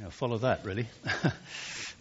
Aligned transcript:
Yeah, 0.00 0.10
follow 0.10 0.38
that, 0.38 0.64
really. 0.64 0.86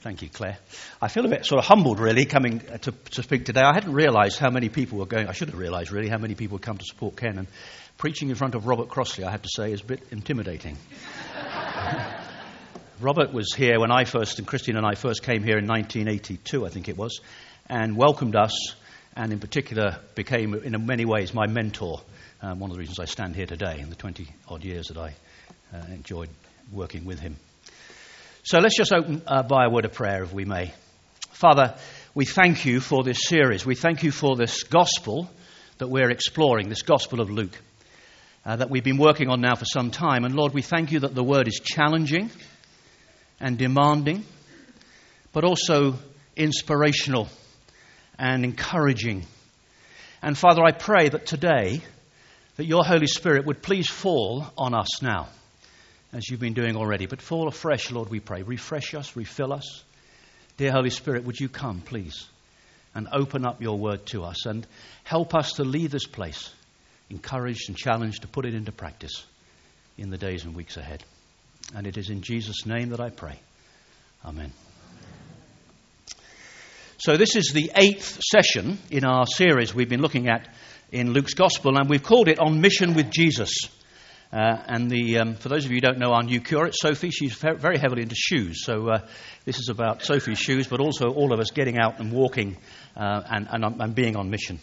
Thank 0.01 0.21
you, 0.21 0.29
Claire. 0.29 0.59
I 1.01 1.07
feel 1.07 1.25
a 1.25 1.29
bit 1.29 1.47
sort 1.47 1.57
of 1.57 1.65
humbled, 1.65 1.99
really, 1.99 2.25
coming 2.25 2.59
to, 2.59 2.91
to 2.91 3.23
speak 3.23 3.45
today. 3.45 3.61
I 3.61 3.73
hadn't 3.73 3.93
realised 3.93 4.37
how 4.37 4.51
many 4.51 4.69
people 4.69 4.99
were 4.99 5.07
going. 5.07 5.27
I 5.27 5.31
should 5.31 5.49
have 5.49 5.57
realised, 5.57 5.91
really, 5.91 6.07
how 6.07 6.19
many 6.19 6.35
people 6.35 6.59
come 6.59 6.77
to 6.77 6.85
support 6.85 7.15
Ken. 7.15 7.39
And 7.39 7.47
preaching 7.97 8.29
in 8.29 8.35
front 8.35 8.53
of 8.53 8.67
Robert 8.67 8.89
Crossley, 8.89 9.23
I 9.23 9.31
have 9.31 9.41
to 9.41 9.49
say, 9.51 9.71
is 9.71 9.81
a 9.81 9.85
bit 9.85 10.03
intimidating. 10.11 10.77
Robert 12.99 13.33
was 13.33 13.51
here 13.55 13.79
when 13.79 13.91
I 13.91 14.03
first, 14.03 14.37
and 14.37 14.47
Christine 14.47 14.77
and 14.77 14.85
I 14.85 14.93
first 14.93 15.23
came 15.23 15.41
here 15.41 15.57
in 15.57 15.65
1982, 15.65 16.67
I 16.67 16.69
think 16.69 16.89
it 16.89 16.97
was, 16.97 17.19
and 17.67 17.97
welcomed 17.97 18.35
us, 18.35 18.75
and 19.15 19.33
in 19.33 19.39
particular 19.39 19.97
became, 20.13 20.53
in 20.53 20.85
many 20.85 21.05
ways, 21.05 21.33
my 21.33 21.47
mentor. 21.47 22.01
Um, 22.43 22.59
one 22.59 22.69
of 22.69 22.75
the 22.75 22.79
reasons 22.79 22.99
I 22.99 23.05
stand 23.05 23.35
here 23.35 23.47
today 23.47 23.79
in 23.79 23.89
the 23.89 23.95
20 23.95 24.27
odd 24.47 24.63
years 24.63 24.89
that 24.89 24.97
I 24.97 25.15
uh, 25.73 25.83
enjoyed 25.91 26.29
working 26.71 27.03
with 27.03 27.19
him. 27.19 27.37
So 28.47 28.59
let's 28.59 28.77
just 28.77 28.93
open 28.93 29.23
uh, 29.27 29.43
by 29.43 29.65
a 29.65 29.69
word 29.69 29.83
of 29.83 29.91
prayer, 29.91 30.23
if 30.23 30.31
we 30.31 30.45
may. 30.45 30.73
Father, 31.31 31.75
we 32.15 32.23
thank 32.23 32.63
you 32.63 32.79
for 32.79 33.03
this 33.03 33.25
series. 33.25 33.65
We 33.65 33.75
thank 33.75 34.03
you 34.03 34.11
for 34.13 34.37
this 34.37 34.63
gospel 34.63 35.29
that 35.79 35.89
we're 35.89 36.09
exploring, 36.09 36.69
this 36.69 36.81
gospel 36.81 37.19
of 37.19 37.29
Luke, 37.29 37.51
uh, 38.45 38.55
that 38.55 38.69
we've 38.69 38.85
been 38.85 38.99
working 38.99 39.27
on 39.27 39.41
now 39.41 39.55
for 39.55 39.65
some 39.65 39.91
time. 39.91 40.23
And 40.23 40.33
Lord, 40.33 40.53
we 40.53 40.61
thank 40.61 40.93
you 40.93 41.01
that 41.01 41.13
the 41.13 41.25
word 41.25 41.49
is 41.49 41.59
challenging 41.61 42.29
and 43.41 43.57
demanding, 43.57 44.23
but 45.33 45.43
also 45.43 45.95
inspirational 46.37 47.27
and 48.17 48.45
encouraging. 48.45 49.25
And 50.21 50.37
Father, 50.37 50.61
I 50.63 50.71
pray 50.71 51.09
that 51.09 51.25
today, 51.25 51.81
that 52.55 52.65
your 52.65 52.85
Holy 52.85 53.07
Spirit 53.07 53.45
would 53.45 53.61
please 53.61 53.89
fall 53.89 54.45
on 54.57 54.73
us 54.73 55.01
now 55.01 55.27
as 56.13 56.29
you've 56.29 56.39
been 56.39 56.53
doing 56.53 56.75
already. 56.75 57.05
But 57.05 57.21
fall 57.21 57.47
afresh, 57.47 57.91
Lord, 57.91 58.09
we 58.09 58.19
pray. 58.19 58.41
Refresh 58.43 58.93
us, 58.93 59.15
refill 59.15 59.53
us. 59.53 59.83
Dear 60.57 60.71
Holy 60.71 60.89
Spirit, 60.89 61.25
would 61.25 61.39
you 61.39 61.49
come, 61.49 61.81
please, 61.81 62.27
and 62.95 63.07
open 63.11 63.45
up 63.45 63.61
your 63.61 63.77
word 63.77 64.05
to 64.07 64.23
us 64.23 64.45
and 64.45 64.65
help 65.03 65.35
us 65.35 65.53
to 65.53 65.63
leave 65.63 65.91
this 65.91 66.07
place 66.07 66.51
encouraged 67.09 67.69
and 67.69 67.77
challenged 67.77 68.21
to 68.21 68.27
put 68.27 68.45
it 68.45 68.53
into 68.53 68.71
practice 68.71 69.25
in 69.97 70.09
the 70.09 70.17
days 70.17 70.43
and 70.43 70.55
weeks 70.55 70.77
ahead. 70.77 71.03
And 71.75 71.87
it 71.87 71.97
is 71.97 72.09
in 72.09 72.21
Jesus' 72.21 72.65
name 72.65 72.89
that 72.89 72.99
I 72.99 73.09
pray. 73.09 73.39
Amen. 74.25 74.51
So, 76.99 77.15
this 77.15 77.35
is 77.35 77.51
the 77.53 77.71
eighth 77.75 78.19
session 78.23 78.79
in 78.89 79.05
our 79.05 79.25
series 79.25 79.73
we've 79.73 79.89
been 79.89 80.01
looking 80.01 80.27
at 80.29 80.53
in 80.91 81.13
Luke's 81.13 81.33
Gospel, 81.33 81.77
and 81.77 81.89
we've 81.89 82.03
called 82.03 82.27
it 82.27 82.39
On 82.39 82.59
Mission 82.59 82.95
with 82.95 83.11
Jesus. 83.11 83.53
Uh, 84.31 84.57
and 84.67 84.91
the, 84.91 85.19
um, 85.19 85.35
for 85.35 85.47
those 85.47 85.63
of 85.63 85.71
you 85.71 85.77
who 85.77 85.81
don't 85.81 85.99
know 85.99 86.11
our 86.11 86.23
new 86.23 86.41
curate, 86.41 86.75
Sophie, 86.75 87.11
she's 87.11 87.33
very 87.33 87.77
heavily 87.77 88.01
into 88.01 88.15
shoes. 88.15 88.63
So 88.63 88.89
uh, 88.89 88.99
this 89.45 89.57
is 89.57 89.69
about 89.69 90.03
Sophie's 90.03 90.39
shoes, 90.39 90.67
but 90.67 90.81
also 90.81 91.07
all 91.09 91.33
of 91.33 91.39
us 91.39 91.51
getting 91.51 91.79
out 91.79 91.99
and 91.99 92.11
walking 92.11 92.57
uh, 92.97 93.21
and, 93.29 93.47
and, 93.49 93.81
and, 93.81 93.95
being 93.95 94.17
on 94.17 94.29
mission. 94.29 94.59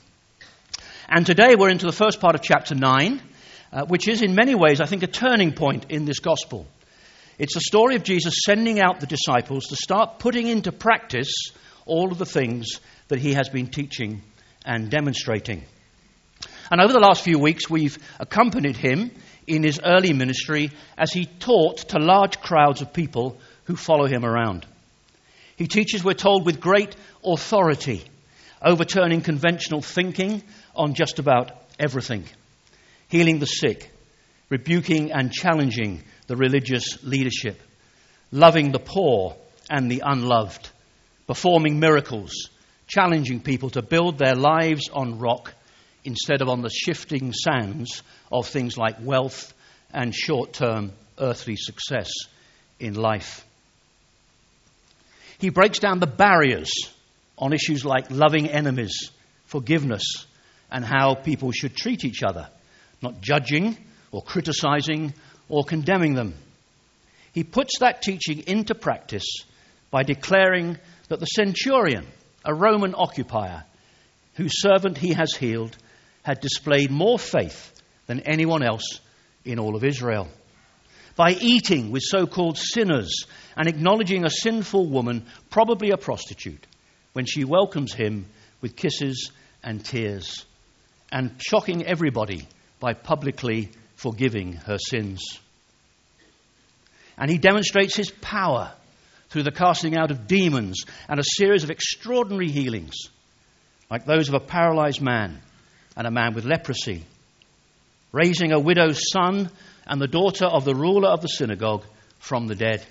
And 1.09 1.25
today 1.25 1.55
we're 1.57 1.71
into 1.71 1.87
the 1.87 1.93
first 1.93 2.21
part 2.21 2.35
of 2.35 2.43
chapter 2.43 2.75
9, 2.75 3.23
uh, 3.73 3.87
which 3.87 4.07
is 4.07 4.21
in 4.21 4.35
many 4.35 4.55
ways, 4.55 4.83
I 4.83 4.87
think, 4.87 5.03
a 5.03 5.07
turning 5.07 5.53
point 5.53 5.87
in 5.89 6.05
this 6.05 6.19
gospel. 6.19 6.67
It's 7.39 7.57
a 7.57 7.61
story 7.61 7.97
of 7.97 8.03
Jesus 8.05 8.41
sending 8.45 8.81
out 8.81 9.01
the 9.01 9.07
disciples 9.07 9.65
to 9.69 9.77
start 9.77 10.19
putting 10.19 10.47
into 10.47 10.73
practice 10.73 11.33
all 11.87 12.13
of 12.13 12.19
the 12.19 12.27
things 12.27 12.81
that 13.09 13.19
he 13.19 13.33
has 13.33 13.49
been 13.49 13.69
teaching 13.69 14.23
and 14.65 14.91
demonstrating. 14.91 15.65
And 16.71 16.81
over 16.81 16.93
the 16.93 17.01
last 17.01 17.23
few 17.23 17.39
weeks, 17.39 17.69
we've 17.69 17.99
accompanied 18.21 18.77
him 18.77 19.11
in 19.47 19.63
his 19.63 19.81
early 19.85 20.13
ministry 20.13 20.71
as 20.97 21.13
he 21.13 21.27
taught 21.27 21.79
to 21.89 21.99
large 21.99 22.41
crowds 22.41 22.81
of 22.81 22.93
people 22.93 23.39
who 23.65 23.77
follow 23.77 24.07
him 24.07 24.25
around. 24.25 24.67
He 25.57 25.67
teaches, 25.67 26.03
we're 26.03 26.15
told, 26.15 26.45
with 26.45 26.61
great 26.61 26.97
authority, 27.25 28.03
overturning 28.63 29.21
conventional 29.21 29.83
thinking 29.83 30.43
on 30.75 30.95
just 30.95 31.19
about 31.19 31.53
everything, 31.79 32.25
healing 33.09 33.39
the 33.39 33.47
sick, 33.47 33.91
rebuking 34.49 35.13
and 35.13 35.33
challenging 35.33 36.03
the 36.27 36.37
religious 36.37 37.03
leadership, 37.05 37.61
loving 38.33 38.73
the 38.73 38.79
poor 38.79 39.37
and 39.71 39.91
the 39.91 40.03
unloved, 40.05 40.69
performing 41.27 41.79
miracles, 41.79 42.51
challenging 42.87 43.41
people 43.41 43.71
to 43.71 43.83
build 43.83 44.19
their 44.19 44.35
lives 44.35 44.89
on 44.93 45.19
rock 45.19 45.55
instead 46.05 46.43
of 46.43 46.49
on 46.49 46.63
the 46.63 46.71
shifting 46.71 47.33
sands 47.33 48.03
of 48.31 48.47
things 48.47 48.77
like 48.77 48.97
wealth 49.01 49.53
and 49.93 50.15
short 50.15 50.53
term 50.53 50.93
earthly 51.19 51.57
success 51.57 52.11
in 52.79 52.95
life. 52.95 53.47
He 55.39 55.51
breaks 55.51 55.79
down 55.79 56.01
the 56.01 56.07
barriers 56.07 56.71
on 57.39 57.53
issues 57.53 57.85
like 57.85 58.11
loving 58.11 58.49
enemies, 58.49 59.11
forgiveness, 59.47 60.27
and 60.71 60.85
how 60.85 61.15
people 61.15 61.53
should 61.53 61.77
treat 61.77 62.05
each 62.05 62.23
other, 62.23 62.49
not 63.03 63.21
judging 63.21 63.77
or 64.13 64.23
criticizing 64.23 65.13
or 65.49 65.65
condemning 65.65 66.15
them. 66.15 66.35
He 67.33 67.45
puts 67.45 67.79
that 67.81 68.03
teaching 68.03 68.45
into 68.47 68.75
practice 68.75 69.27
by 69.91 70.03
declaring 70.03 70.79
that 71.09 71.21
the 71.21 71.27
centurion, 71.27 72.07
a 72.45 72.55
Roman 72.55 72.95
occupier, 72.97 73.65
whose 74.35 74.61
servant 74.61 74.99
he 74.99 75.13
has 75.13 75.35
healed, 75.35 75.77
had 76.25 76.41
displayed 76.41 76.91
more 76.91 77.19
faith 77.19 77.73
than 78.07 78.21
anyone 78.21 78.65
else 78.65 79.01
in 79.45 79.61
all 79.61 79.77
of 79.77 79.85
Israel. 79.85 80.27
By 81.17 81.33
eating 81.33 81.93
with 81.93 82.03
so 82.03 82.27
called 82.27 82.59
sinners 82.59 83.27
and 83.57 83.69
acknowledging 83.69 84.25
a 84.25 84.31
sinful 84.31 84.87
woman, 84.87 85.27
probably 85.51 85.91
a 85.91 85.97
prostitute, 85.97 86.67
when 87.13 87.27
she 87.27 87.45
welcomes 87.45 87.95
him 87.95 88.27
with 88.61 88.75
kisses 88.75 89.31
and 89.63 89.85
tears, 89.85 90.45
and 91.13 91.31
shocking 91.39 91.87
everybody 91.87 92.49
by 92.81 92.95
publicly 92.95 93.71
forgiving 93.95 94.55
her 94.55 94.79
sins. 94.79 95.23
And 97.17 97.31
he 97.31 97.39
demonstrates 97.39 97.97
his 97.97 98.11
power 98.11 98.73
through 99.29 99.45
the 99.45 99.53
casting 99.53 99.97
out 99.97 100.11
of 100.11 100.27
demons 100.27 100.83
and 101.09 101.21
a 101.21 101.25
series 101.25 101.63
of 101.63 101.71
extraordinary 101.71 102.49
healings, 102.49 102.95
like 103.91 104.05
those 104.05 104.29
of 104.29 104.35
a 104.35 104.41
paralyzed 104.41 105.01
man 105.01 105.41
and 105.97 106.07
a 106.07 106.11
man 106.11 106.35
with 106.35 106.45
leprosy, 106.45 107.05
raising 108.13 108.53
a 108.53 108.59
widow's 108.59 109.01
son 109.11 109.51
and 109.87 110.01
the 110.01 110.09
daughter 110.09 110.47
of 110.47 110.65
the 110.65 110.75
ruler 110.75 111.09
of 111.09 111.21
the 111.21 111.29
synagogue 111.29 111.85
from 112.19 112.47
the 112.47 112.55
dead. 112.55 112.85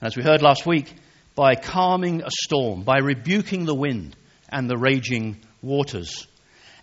And 0.00 0.06
as 0.06 0.16
we 0.16 0.22
heard 0.22 0.42
last 0.42 0.66
week, 0.66 0.92
by 1.34 1.54
calming 1.54 2.22
a 2.22 2.30
storm, 2.30 2.82
by 2.82 2.98
rebuking 2.98 3.64
the 3.64 3.74
wind 3.74 4.16
and 4.48 4.68
the 4.68 4.76
raging 4.76 5.38
waters. 5.62 6.26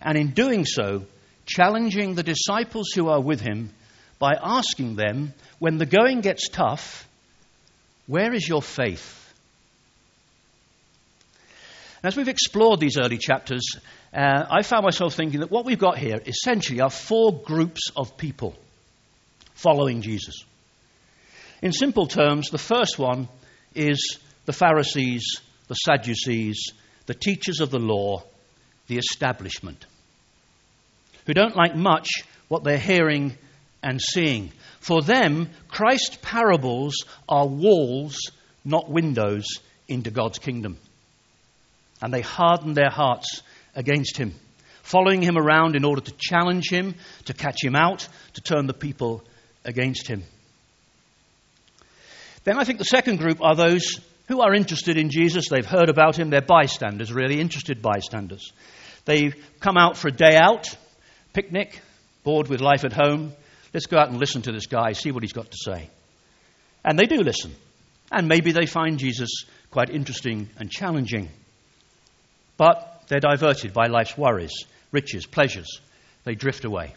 And 0.00 0.18
in 0.18 0.30
doing 0.30 0.64
so, 0.64 1.04
challenging 1.46 2.14
the 2.14 2.22
disciples 2.22 2.88
who 2.94 3.08
are 3.08 3.20
with 3.20 3.40
him 3.40 3.70
by 4.18 4.32
asking 4.40 4.96
them, 4.96 5.34
when 5.58 5.78
the 5.78 5.86
going 5.86 6.20
gets 6.20 6.48
tough, 6.48 7.08
where 8.06 8.34
is 8.34 8.48
your 8.48 8.62
faith? 8.62 9.19
As 12.02 12.16
we've 12.16 12.28
explored 12.28 12.80
these 12.80 12.96
early 12.98 13.18
chapters, 13.18 13.76
uh, 14.14 14.44
I 14.50 14.62
found 14.62 14.84
myself 14.84 15.14
thinking 15.14 15.40
that 15.40 15.50
what 15.50 15.66
we've 15.66 15.78
got 15.78 15.98
here 15.98 16.18
essentially 16.24 16.80
are 16.80 16.88
four 16.88 17.42
groups 17.42 17.90
of 17.94 18.16
people 18.16 18.56
following 19.52 20.00
Jesus. 20.00 20.42
In 21.60 21.72
simple 21.72 22.06
terms, 22.06 22.48
the 22.48 22.56
first 22.58 22.98
one 22.98 23.28
is 23.74 24.18
the 24.46 24.52
Pharisees, 24.54 25.40
the 25.68 25.74
Sadducees, 25.74 26.72
the 27.04 27.14
teachers 27.14 27.60
of 27.60 27.70
the 27.70 27.78
law, 27.78 28.22
the 28.86 28.96
establishment, 28.96 29.84
who 31.26 31.34
don't 31.34 31.54
like 31.56 31.76
much 31.76 32.08
what 32.48 32.64
they're 32.64 32.78
hearing 32.78 33.36
and 33.82 34.00
seeing. 34.00 34.52
For 34.80 35.02
them, 35.02 35.50
Christ's 35.68 36.16
parables 36.22 36.94
are 37.28 37.46
walls, 37.46 38.16
not 38.64 38.90
windows, 38.90 39.44
into 39.86 40.10
God's 40.10 40.38
kingdom 40.38 40.78
and 42.02 42.12
they 42.12 42.20
hardened 42.20 42.76
their 42.76 42.90
hearts 42.90 43.42
against 43.74 44.16
him, 44.16 44.34
following 44.82 45.22
him 45.22 45.36
around 45.36 45.76
in 45.76 45.84
order 45.84 46.00
to 46.00 46.12
challenge 46.18 46.70
him, 46.70 46.94
to 47.26 47.34
catch 47.34 47.62
him 47.62 47.76
out, 47.76 48.08
to 48.34 48.40
turn 48.40 48.66
the 48.66 48.74
people 48.74 49.22
against 49.64 50.06
him. 50.06 50.24
Then 52.44 52.58
I 52.58 52.64
think 52.64 52.78
the 52.78 52.84
second 52.84 53.18
group 53.18 53.42
are 53.42 53.54
those 53.54 54.00
who 54.28 54.40
are 54.40 54.54
interested 54.54 54.96
in 54.96 55.10
Jesus. 55.10 55.48
They've 55.48 55.66
heard 55.66 55.90
about 55.90 56.18
him. 56.18 56.30
They're 56.30 56.40
bystanders, 56.40 57.12
really, 57.12 57.40
interested 57.40 57.82
bystanders. 57.82 58.52
They've 59.04 59.34
come 59.60 59.76
out 59.76 59.96
for 59.96 60.08
a 60.08 60.12
day 60.12 60.36
out, 60.36 60.74
picnic, 61.32 61.80
bored 62.22 62.48
with 62.48 62.60
life 62.60 62.84
at 62.84 62.92
home. 62.92 63.32
Let's 63.74 63.86
go 63.86 63.98
out 63.98 64.08
and 64.08 64.18
listen 64.18 64.42
to 64.42 64.52
this 64.52 64.66
guy, 64.66 64.92
see 64.92 65.10
what 65.10 65.22
he's 65.22 65.32
got 65.32 65.50
to 65.50 65.56
say. 65.56 65.90
And 66.84 66.98
they 66.98 67.06
do 67.06 67.16
listen. 67.16 67.54
And 68.10 68.26
maybe 68.26 68.52
they 68.52 68.66
find 68.66 68.98
Jesus 68.98 69.44
quite 69.70 69.90
interesting 69.90 70.48
and 70.56 70.70
challenging. 70.70 71.28
But 72.60 73.04
they're 73.08 73.20
diverted 73.20 73.72
by 73.72 73.86
life's 73.86 74.18
worries, 74.18 74.52
riches, 74.92 75.24
pleasures. 75.24 75.80
They 76.24 76.34
drift 76.34 76.66
away. 76.66 76.92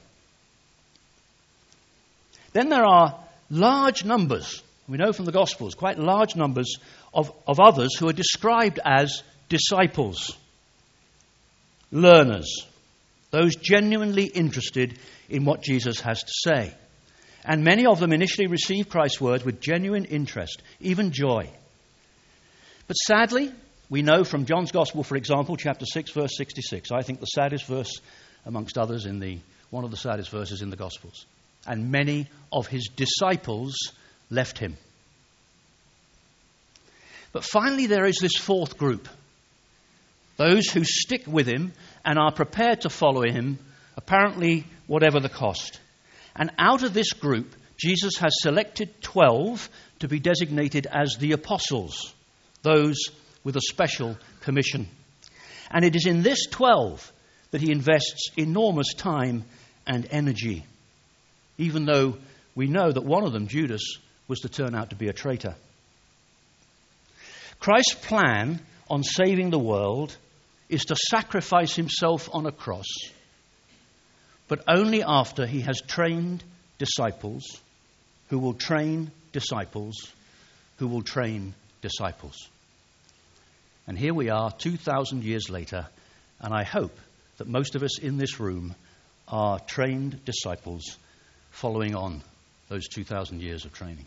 Then 2.52 2.68
there 2.68 2.84
are 2.84 3.18
large 3.50 4.04
numbers 4.04 4.62
We 4.90 4.98
know 4.98 5.14
from 5.14 5.24
the 5.24 5.32
Gospels 5.32 5.74
quite 5.74 5.98
large 5.98 6.36
numbers 6.36 6.76
of, 7.14 7.32
of 7.48 7.62
others 7.62 7.96
who 7.96 8.10
are 8.10 8.14
described 8.14 8.82
as 8.84 9.24
disciples, 9.48 10.38
learners, 11.92 12.68
those 13.32 13.56
genuinely 13.56 14.26
interested 14.26 15.00
in 15.30 15.46
what 15.46 15.62
Jesus 15.62 16.02
has 16.02 16.22
to 16.24 16.34
say. 16.46 16.74
And 17.46 17.64
many 17.64 17.86
of 17.86 18.02
them 18.02 18.12
initially 18.12 18.48
receive 18.48 18.90
Christ's 18.90 19.22
words 19.22 19.46
with 19.46 19.62
genuine 19.62 20.04
interest, 20.04 20.62
even 20.82 21.12
joy. 21.12 21.50
But 22.88 22.96
sadly, 22.96 23.54
we 23.94 24.02
know 24.02 24.24
from 24.24 24.46
John's 24.46 24.72
Gospel, 24.72 25.04
for 25.04 25.16
example, 25.16 25.56
chapter 25.56 25.86
6, 25.86 26.10
verse 26.14 26.36
66, 26.36 26.92
I 26.92 27.04
think 27.04 27.20
the 27.20 27.28
saddest 27.28 27.68
verse 27.68 28.02
amongst 28.44 28.76
others 28.76 29.06
in 29.06 29.20
the 29.20 29.38
one 29.70 29.84
of 29.84 29.92
the 29.92 29.98
saddest 29.98 30.32
verses 30.32 30.64
in 30.64 30.72
the 30.72 30.76
Gospels. 30.76 31.28
And 31.68 31.92
many 31.92 32.28
of 32.52 32.66
his 32.66 32.90
disciples 32.96 33.76
left 34.32 34.58
him. 34.58 34.78
But 37.34 37.44
finally, 37.44 37.86
there 37.86 38.06
is 38.06 38.18
this 38.20 38.36
fourth 38.36 38.80
group 38.80 39.08
those 40.38 40.68
who 40.72 40.84
stick 40.84 41.28
with 41.28 41.46
him 41.46 41.72
and 42.04 42.18
are 42.18 42.34
prepared 42.34 42.82
to 42.82 42.90
follow 42.90 43.22
him, 43.22 43.60
apparently, 43.96 44.66
whatever 44.88 45.20
the 45.20 45.30
cost. 45.30 45.80
And 46.36 46.50
out 46.58 46.82
of 46.82 46.96
this 46.96 47.14
group, 47.14 47.54
Jesus 47.78 48.18
has 48.18 48.34
selected 48.42 49.04
12 49.04 49.70
to 50.00 50.08
be 50.08 50.20
designated 50.20 50.88
as 50.88 51.18
the 51.20 51.34
apostles, 51.34 52.12
those 52.64 52.98
with 53.44 53.56
a 53.56 53.62
special 53.62 54.18
commission. 54.42 54.88
And 55.72 55.84
it 55.84 55.96
is 55.96 56.06
in 56.06 56.24
this 56.24 56.46
12 56.48 57.12
that 57.52 57.62
he 57.62 57.72
invests 57.72 58.30
enormous 58.38 58.94
time 58.94 59.44
and 59.86 60.08
energy, 60.12 60.66
even 61.58 61.86
though 61.86 62.18
we 62.56 62.68
know 62.68 62.92
that 62.92 63.04
one 63.04 63.24
of 63.24 63.34
them, 63.34 63.48
Judas, 63.48 63.98
was 64.28 64.40
to 64.42 64.50
turn 64.50 64.76
out 64.76 64.92
to 64.92 64.96
be 64.96 65.08
a 65.08 65.14
traitor. 65.14 65.56
Christ's 67.60 67.96
plan 67.96 68.60
on 68.90 69.04
saving 69.04 69.50
the 69.50 69.60
world 69.60 70.16
is 70.70 70.86
to 70.86 70.96
sacrifice 70.96 71.76
himself 71.76 72.30
on 72.34 72.46
a 72.46 72.52
cross, 72.52 72.88
but 74.48 74.64
only 74.68 75.04
after 75.04 75.46
he 75.46 75.62
has 75.62 75.82
trained 75.82 76.44
disciples 76.78 77.44
who 78.30 78.40
will 78.40 78.54
train 78.54 79.12
disciples 79.32 80.12
who 80.78 80.88
will 80.88 81.02
train 81.02 81.54
disciples. 81.82 82.50
And 83.88 83.98
here 83.98 84.14
we 84.14 84.30
are, 84.30 84.52
2,000 84.52 85.24
years 85.24 85.50
later, 85.50 85.88
and 86.40 86.54
I 86.54 86.64
hope 86.64 86.98
that 87.38 87.48
most 87.48 87.76
of 87.76 87.84
us 87.84 88.00
in 88.00 88.18
this 88.18 88.40
room 88.40 88.76
are 89.28 89.60
trained 89.60 90.24
disciples 90.24 90.98
following 91.52 91.96
on 91.96 92.22
those 92.70 92.88
2,000 92.88 93.42
years 93.42 93.66
of 93.66 93.74
training. 93.74 94.06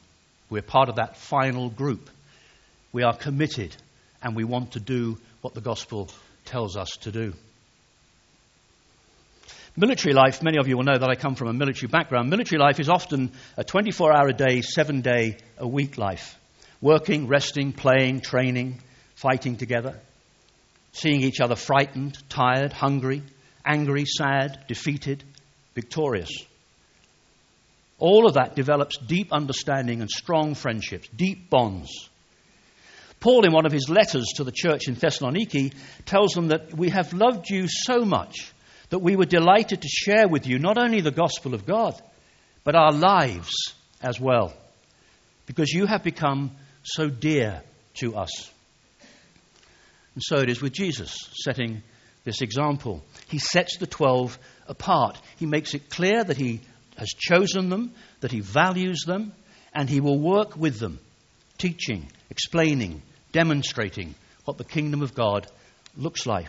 We're 0.49 0.62
part 0.62 0.88
of 0.88 0.96
that 0.96 1.17
final 1.17 1.69
group. 1.69 2.08
We 2.93 3.02
are 3.02 3.14
committed 3.14 3.76
and 4.23 4.34
we 4.34 4.44
want 4.44 4.73
to 4.73 4.81
do 4.81 5.19
what 5.43 5.55
the 5.55 5.61
gospel 5.61 6.08
tells 6.46 6.76
us 6.76 6.90
to 7.02 7.12
do. 7.12 7.34
Military 9.76 10.14
life, 10.14 10.43
many 10.43 10.56
of 10.58 10.69
you 10.69 10.76
will 10.76 10.84
know 10.84 10.96
that 10.96 11.11
I 11.11 11.17
come 11.17 11.34
from 11.34 11.49
a 11.49 11.52
military 11.52 11.88
background. 11.88 12.31
Military 12.31 12.58
life 12.58 12.81
is 12.81 12.88
often 12.88 13.32
a 13.58 13.64
24 13.64 14.17
hour 14.17 14.28
a 14.28 14.32
day, 14.32 14.62
seven 14.62 15.02
day 15.02 15.37
a 15.58 15.69
week 15.69 15.99
life. 15.99 16.38
Working, 16.81 17.26
resting, 17.28 17.73
playing, 17.73 18.23
training, 18.23 18.81
fighting 19.16 19.56
together, 19.56 19.98
seeing 20.92 21.22
each 21.22 21.40
other 21.40 21.56
frightened, 21.56 22.16
tired, 22.28 22.72
hungry, 22.72 23.22
angry, 23.64 24.04
sad, 24.06 24.64
defeated, 24.68 25.24
victorious. 25.74 26.30
All 27.98 28.26
of 28.26 28.34
that 28.34 28.54
develops 28.54 28.98
deep 28.98 29.32
understanding 29.32 30.00
and 30.02 30.10
strong 30.10 30.54
friendships, 30.54 31.08
deep 31.08 31.50
bonds. 31.50 31.90
Paul, 33.20 33.46
in 33.46 33.52
one 33.52 33.64
of 33.64 33.72
his 33.72 33.88
letters 33.88 34.26
to 34.36 34.44
the 34.44 34.52
church 34.52 34.86
in 34.86 34.96
Thessaloniki, 34.96 35.72
tells 36.04 36.32
them 36.32 36.48
that 36.48 36.76
we 36.76 36.90
have 36.90 37.14
loved 37.14 37.48
you 37.48 37.66
so 37.66 38.04
much 38.04 38.52
that 38.90 38.98
we 38.98 39.16
were 39.16 39.24
delighted 39.24 39.82
to 39.82 39.88
share 39.88 40.28
with 40.28 40.46
you 40.46 40.58
not 40.58 40.78
only 40.78 41.00
the 41.00 41.10
gospel 41.10 41.54
of 41.54 41.66
God, 41.66 42.00
but 42.64 42.76
our 42.76 42.92
lives 42.92 43.74
as 44.02 44.20
well, 44.20 44.52
because 45.46 45.72
you 45.72 45.86
have 45.86 46.02
become 46.02 46.52
so 46.82 47.08
dear 47.08 47.62
to 47.94 48.16
us. 48.16 48.50
And 50.16 50.22
so 50.24 50.38
it 50.38 50.48
is 50.48 50.62
with 50.62 50.72
Jesus, 50.72 51.14
setting 51.44 51.82
this 52.24 52.40
example. 52.40 53.04
He 53.28 53.38
sets 53.38 53.76
the 53.76 53.86
twelve 53.86 54.38
apart. 54.66 55.20
He 55.36 55.44
makes 55.44 55.74
it 55.74 55.90
clear 55.90 56.24
that 56.24 56.38
he 56.38 56.62
has 56.96 57.10
chosen 57.10 57.68
them, 57.68 57.92
that 58.20 58.32
he 58.32 58.40
values 58.40 59.04
them, 59.06 59.34
and 59.74 59.90
he 59.90 60.00
will 60.00 60.18
work 60.18 60.56
with 60.56 60.78
them, 60.78 60.98
teaching, 61.58 62.10
explaining, 62.30 63.02
demonstrating 63.32 64.14
what 64.46 64.56
the 64.56 64.64
kingdom 64.64 65.02
of 65.02 65.14
God 65.14 65.46
looks 65.98 66.24
like. 66.24 66.48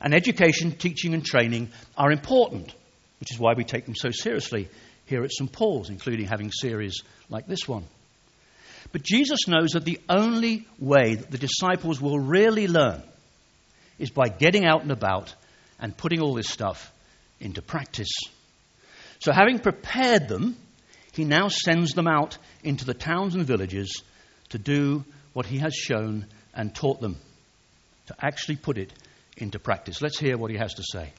And 0.00 0.14
education, 0.14 0.72
teaching, 0.72 1.12
and 1.12 1.24
training 1.24 1.72
are 1.94 2.10
important, 2.10 2.74
which 3.20 3.32
is 3.32 3.38
why 3.38 3.52
we 3.54 3.64
take 3.64 3.84
them 3.84 3.94
so 3.94 4.10
seriously 4.10 4.70
here 5.04 5.24
at 5.24 5.30
St. 5.30 5.52
Paul's, 5.52 5.90
including 5.90 6.24
having 6.24 6.50
series 6.50 7.02
like 7.28 7.46
this 7.46 7.68
one. 7.68 7.84
But 8.94 9.02
Jesus 9.02 9.48
knows 9.48 9.72
that 9.72 9.84
the 9.84 9.98
only 10.08 10.68
way 10.78 11.16
that 11.16 11.28
the 11.28 11.36
disciples 11.36 12.00
will 12.00 12.20
really 12.20 12.68
learn 12.68 13.02
is 13.98 14.10
by 14.10 14.28
getting 14.28 14.64
out 14.64 14.82
and 14.82 14.92
about 14.92 15.34
and 15.80 15.96
putting 15.96 16.20
all 16.20 16.34
this 16.34 16.48
stuff 16.48 16.92
into 17.40 17.60
practice. 17.60 18.12
So, 19.18 19.32
having 19.32 19.58
prepared 19.58 20.28
them, 20.28 20.56
he 21.12 21.24
now 21.24 21.48
sends 21.48 21.94
them 21.94 22.06
out 22.06 22.38
into 22.62 22.84
the 22.84 22.94
towns 22.94 23.34
and 23.34 23.44
villages 23.44 24.00
to 24.50 24.58
do 24.58 25.04
what 25.32 25.46
he 25.46 25.58
has 25.58 25.74
shown 25.74 26.26
and 26.54 26.72
taught 26.72 27.00
them, 27.00 27.16
to 28.06 28.14
actually 28.20 28.58
put 28.58 28.78
it 28.78 28.92
into 29.36 29.58
practice. 29.58 30.02
Let's 30.02 30.20
hear 30.20 30.38
what 30.38 30.52
he 30.52 30.56
has 30.56 30.74
to 30.74 30.84
say 30.92 31.12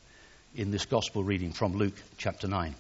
in 0.56 0.72
this 0.72 0.86
gospel 0.86 1.25
reading 1.25 1.51
from 1.51 1.74
Luke 1.74 2.01
chapter 2.18 2.48
9. 2.48 2.74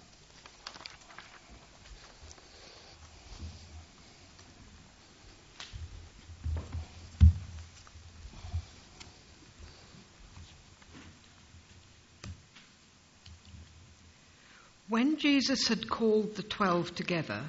When 14.87 15.17
Jesus 15.45 15.67
had 15.67 15.87
called 15.87 16.33
the 16.33 16.41
twelve 16.41 16.95
together, 16.95 17.43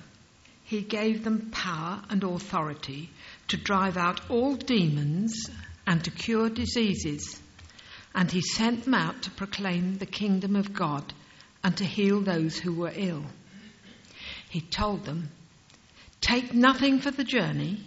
he 0.64 0.82
gave 0.82 1.24
them 1.24 1.50
power 1.50 2.02
and 2.10 2.22
authority 2.24 3.08
to 3.48 3.56
drive 3.56 3.96
out 3.96 4.20
all 4.28 4.54
demons 4.54 5.48
and 5.86 6.04
to 6.04 6.10
cure 6.10 6.50
diseases. 6.50 7.40
And 8.14 8.30
he 8.30 8.42
sent 8.42 8.84
them 8.84 8.92
out 8.92 9.22
to 9.22 9.30
proclaim 9.30 9.96
the 9.96 10.04
kingdom 10.04 10.56
of 10.56 10.74
God 10.74 11.10
and 11.64 11.74
to 11.78 11.86
heal 11.86 12.20
those 12.20 12.58
who 12.58 12.74
were 12.74 12.92
ill. 12.94 13.24
He 14.50 14.60
told 14.60 15.06
them, 15.06 15.30
Take 16.20 16.52
nothing 16.52 17.00
for 17.00 17.10
the 17.10 17.24
journey 17.24 17.82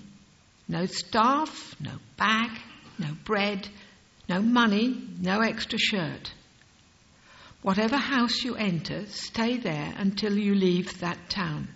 no 0.67 0.87
staff, 0.87 1.75
no 1.79 1.91
bag, 2.17 2.49
no 2.97 3.09
bread, 3.25 3.67
no 4.27 4.41
money, 4.41 5.07
no 5.19 5.41
extra 5.41 5.77
shirt. 5.77 6.33
Whatever 7.61 7.97
house 7.97 8.43
you 8.43 8.55
enter, 8.55 9.05
stay 9.07 9.57
there 9.57 9.93
until 9.97 10.37
you 10.37 10.55
leave 10.55 10.99
that 11.01 11.29
town. 11.29 11.67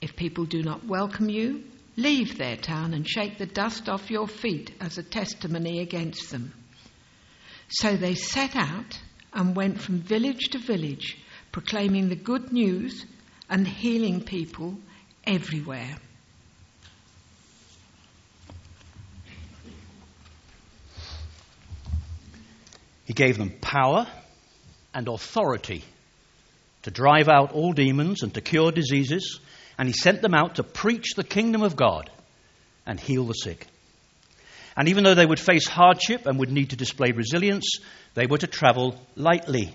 If 0.00 0.16
people 0.16 0.46
do 0.46 0.62
not 0.62 0.84
welcome 0.84 1.28
you, 1.28 1.62
leave 1.96 2.36
their 2.36 2.56
town 2.56 2.92
and 2.92 3.08
shake 3.08 3.38
the 3.38 3.46
dust 3.46 3.88
off 3.88 4.10
your 4.10 4.26
feet 4.26 4.72
as 4.80 4.98
a 4.98 5.02
testimony 5.04 5.80
against 5.80 6.30
them. 6.30 6.52
So 7.68 7.96
they 7.96 8.16
set 8.16 8.56
out 8.56 9.00
and 9.32 9.54
went 9.54 9.80
from 9.80 10.00
village 10.00 10.48
to 10.50 10.58
village, 10.58 11.18
proclaiming 11.52 12.08
the 12.08 12.16
good 12.16 12.52
news 12.52 13.06
and 13.48 13.66
healing 13.66 14.22
people 14.22 14.76
everywhere. 15.24 15.96
He 23.04 23.12
gave 23.12 23.38
them 23.38 23.50
power 23.60 24.06
and 24.94 25.08
authority 25.08 25.84
to 26.82 26.90
drive 26.90 27.28
out 27.28 27.52
all 27.52 27.72
demons 27.72 28.22
and 28.22 28.32
to 28.34 28.40
cure 28.40 28.70
diseases, 28.70 29.40
and 29.78 29.88
he 29.88 29.92
sent 29.92 30.22
them 30.22 30.34
out 30.34 30.56
to 30.56 30.62
preach 30.62 31.14
the 31.14 31.24
kingdom 31.24 31.62
of 31.62 31.76
God 31.76 32.10
and 32.86 33.00
heal 33.00 33.24
the 33.24 33.32
sick. 33.32 33.66
And 34.76 34.88
even 34.88 35.04
though 35.04 35.14
they 35.14 35.26
would 35.26 35.40
face 35.40 35.66
hardship 35.66 36.26
and 36.26 36.38
would 36.38 36.50
need 36.50 36.70
to 36.70 36.76
display 36.76 37.12
resilience, 37.12 37.78
they 38.14 38.26
were 38.26 38.38
to 38.38 38.46
travel 38.46 39.00
lightly. 39.16 39.74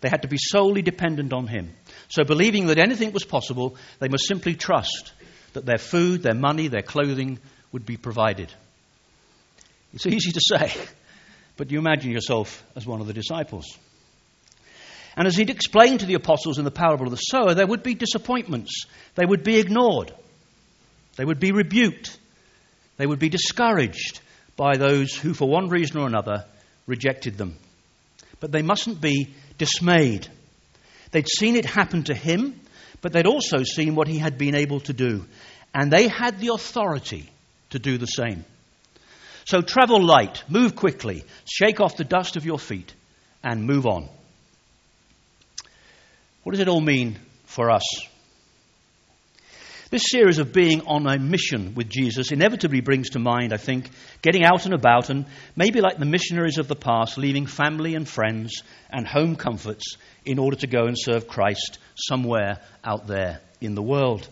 They 0.00 0.08
had 0.08 0.22
to 0.22 0.28
be 0.28 0.38
solely 0.38 0.82
dependent 0.82 1.32
on 1.32 1.46
him. 1.48 1.70
So, 2.08 2.24
believing 2.24 2.68
that 2.68 2.78
anything 2.78 3.12
was 3.12 3.24
possible, 3.24 3.76
they 3.98 4.08
must 4.08 4.26
simply 4.26 4.54
trust 4.54 5.12
that 5.54 5.66
their 5.66 5.78
food, 5.78 6.22
their 6.22 6.34
money, 6.34 6.68
their 6.68 6.82
clothing 6.82 7.38
would 7.72 7.84
be 7.84 7.96
provided. 7.96 8.52
It's 9.92 10.06
easy 10.06 10.32
to 10.32 10.40
say, 10.40 10.72
but 11.56 11.70
you 11.70 11.78
imagine 11.78 12.12
yourself 12.12 12.62
as 12.76 12.86
one 12.86 13.00
of 13.00 13.08
the 13.08 13.12
disciples. 13.12 13.66
And 15.18 15.26
as 15.26 15.34
he'd 15.34 15.50
explained 15.50 15.98
to 16.00 16.06
the 16.06 16.14
apostles 16.14 16.58
in 16.58 16.64
the 16.64 16.70
parable 16.70 17.06
of 17.06 17.10
the 17.10 17.16
sower, 17.16 17.52
there 17.52 17.66
would 17.66 17.82
be 17.82 17.94
disappointments. 17.94 18.84
They 19.16 19.26
would 19.26 19.42
be 19.42 19.58
ignored. 19.58 20.14
They 21.16 21.24
would 21.24 21.40
be 21.40 21.50
rebuked. 21.50 22.16
They 22.98 23.06
would 23.06 23.18
be 23.18 23.28
discouraged 23.28 24.20
by 24.56 24.76
those 24.76 25.12
who, 25.12 25.34
for 25.34 25.48
one 25.48 25.70
reason 25.70 25.98
or 25.98 26.06
another, 26.06 26.44
rejected 26.86 27.36
them. 27.36 27.56
But 28.38 28.52
they 28.52 28.62
mustn't 28.62 29.00
be 29.00 29.34
dismayed. 29.58 30.28
They'd 31.10 31.28
seen 31.28 31.56
it 31.56 31.64
happen 31.64 32.04
to 32.04 32.14
him, 32.14 32.60
but 33.00 33.12
they'd 33.12 33.26
also 33.26 33.64
seen 33.64 33.96
what 33.96 34.06
he 34.06 34.18
had 34.18 34.38
been 34.38 34.54
able 34.54 34.78
to 34.82 34.92
do. 34.92 35.24
And 35.74 35.92
they 35.92 36.06
had 36.06 36.38
the 36.38 36.54
authority 36.54 37.28
to 37.70 37.80
do 37.80 37.98
the 37.98 38.06
same. 38.06 38.44
So 39.46 39.62
travel 39.62 40.00
light, 40.00 40.44
move 40.48 40.76
quickly, 40.76 41.24
shake 41.44 41.80
off 41.80 41.96
the 41.96 42.04
dust 42.04 42.36
of 42.36 42.46
your 42.46 42.60
feet, 42.60 42.94
and 43.42 43.64
move 43.64 43.84
on. 43.84 44.08
What 46.48 46.52
does 46.52 46.60
it 46.60 46.68
all 46.68 46.80
mean 46.80 47.18
for 47.44 47.70
us? 47.70 47.84
This 49.90 50.04
series 50.06 50.38
of 50.38 50.54
being 50.54 50.80
on 50.86 51.06
a 51.06 51.18
mission 51.18 51.74
with 51.74 51.90
Jesus 51.90 52.32
inevitably 52.32 52.80
brings 52.80 53.10
to 53.10 53.18
mind, 53.18 53.52
I 53.52 53.58
think, 53.58 53.90
getting 54.22 54.44
out 54.44 54.64
and 54.64 54.72
about 54.72 55.10
and 55.10 55.26
maybe 55.56 55.82
like 55.82 55.98
the 55.98 56.06
missionaries 56.06 56.56
of 56.56 56.66
the 56.66 56.74
past, 56.74 57.18
leaving 57.18 57.44
family 57.44 57.94
and 57.94 58.08
friends 58.08 58.62
and 58.88 59.06
home 59.06 59.36
comforts 59.36 59.98
in 60.24 60.38
order 60.38 60.56
to 60.56 60.66
go 60.66 60.86
and 60.86 60.96
serve 60.98 61.28
Christ 61.28 61.78
somewhere 61.96 62.60
out 62.82 63.06
there 63.06 63.42
in 63.60 63.74
the 63.74 63.82
world. 63.82 64.26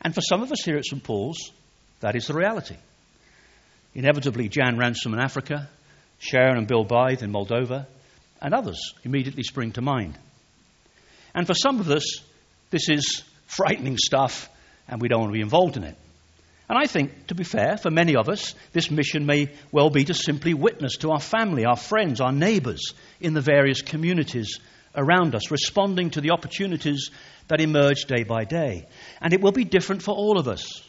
And 0.00 0.12
for 0.12 0.22
some 0.22 0.42
of 0.42 0.50
us 0.50 0.64
here 0.64 0.76
at 0.76 0.86
St. 0.86 1.04
Paul's, 1.04 1.52
that 2.00 2.16
is 2.16 2.26
the 2.26 2.34
reality. 2.34 2.78
Inevitably, 3.94 4.48
Jan 4.48 4.76
Ransom 4.76 5.14
in 5.14 5.20
Africa, 5.20 5.68
Sharon 6.18 6.58
and 6.58 6.66
Bill 6.66 6.84
Bythe 6.84 7.22
in 7.22 7.30
Moldova, 7.30 7.86
and 8.42 8.52
others 8.52 8.92
immediately 9.04 9.44
spring 9.44 9.70
to 9.70 9.80
mind. 9.80 10.18
And 11.34 11.46
for 11.46 11.54
some 11.54 11.80
of 11.80 11.90
us, 11.90 12.20
this 12.70 12.88
is 12.88 13.22
frightening 13.46 13.98
stuff, 13.98 14.48
and 14.88 15.00
we 15.00 15.08
don't 15.08 15.20
want 15.20 15.30
to 15.30 15.36
be 15.36 15.40
involved 15.40 15.76
in 15.76 15.84
it. 15.84 15.96
And 16.68 16.78
I 16.78 16.86
think, 16.86 17.26
to 17.26 17.34
be 17.34 17.44
fair, 17.44 17.76
for 17.76 17.90
many 17.90 18.16
of 18.16 18.28
us, 18.28 18.54
this 18.72 18.90
mission 18.90 19.26
may 19.26 19.50
well 19.70 19.90
be 19.90 20.04
to 20.04 20.14
simply 20.14 20.54
witness 20.54 20.96
to 20.98 21.10
our 21.10 21.20
family, 21.20 21.66
our 21.66 21.76
friends, 21.76 22.20
our 22.20 22.32
neighbours 22.32 22.94
in 23.20 23.34
the 23.34 23.42
various 23.42 23.82
communities 23.82 24.58
around 24.96 25.34
us, 25.34 25.50
responding 25.50 26.10
to 26.10 26.20
the 26.20 26.30
opportunities 26.30 27.10
that 27.48 27.60
emerge 27.60 28.04
day 28.06 28.22
by 28.22 28.44
day. 28.44 28.86
And 29.20 29.34
it 29.34 29.42
will 29.42 29.52
be 29.52 29.64
different 29.64 30.02
for 30.02 30.14
all 30.14 30.38
of 30.38 30.48
us. 30.48 30.82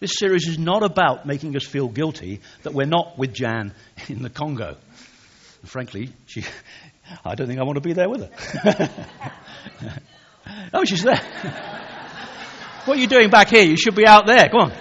This 0.00 0.14
series 0.16 0.46
is 0.46 0.58
not 0.58 0.82
about 0.82 1.26
making 1.26 1.56
us 1.56 1.64
feel 1.64 1.88
guilty 1.88 2.40
that 2.62 2.72
we're 2.72 2.86
not 2.86 3.18
with 3.18 3.34
Jan 3.34 3.74
in 4.08 4.22
the 4.22 4.30
Congo. 4.30 4.76
Frankly, 5.64 6.10
she, 6.26 6.44
I 7.24 7.34
don't 7.34 7.46
think 7.46 7.58
I 7.60 7.62
want 7.62 7.76
to 7.76 7.80
be 7.80 7.92
there 7.92 8.08
with 8.08 8.30
her. 8.32 8.90
oh, 10.72 10.84
she's 10.84 11.02
there. 11.02 11.20
what 12.84 12.96
are 12.96 13.00
you 13.00 13.06
doing 13.06 13.30
back 13.30 13.48
here? 13.48 13.62
You 13.62 13.76
should 13.76 13.94
be 13.94 14.06
out 14.06 14.26
there. 14.26 14.48
Come 14.48 14.60
on. 14.60 14.72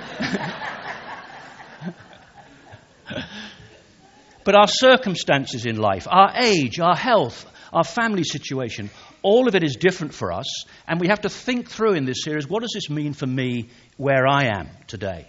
but 4.44 4.56
our 4.56 4.68
circumstances 4.68 5.66
in 5.66 5.78
life, 5.78 6.08
our 6.10 6.32
age, 6.36 6.80
our 6.80 6.96
health, 6.96 7.46
our 7.74 7.84
family 7.84 8.24
situation, 8.24 8.90
all 9.22 9.48
of 9.48 9.56
it 9.56 9.64
is 9.64 9.76
different 9.76 10.14
for 10.14 10.32
us. 10.32 10.66
And 10.88 11.00
we 11.00 11.08
have 11.08 11.22
to 11.22 11.30
think 11.30 11.70
through 11.70 11.94
in 11.94 12.06
this 12.06 12.24
series 12.24 12.48
what 12.48 12.62
does 12.62 12.72
this 12.74 12.90
mean 12.90 13.14
for 13.14 13.28
me 13.28 13.70
where 13.98 14.26
I 14.28 14.46
am 14.46 14.70
today? 14.88 15.28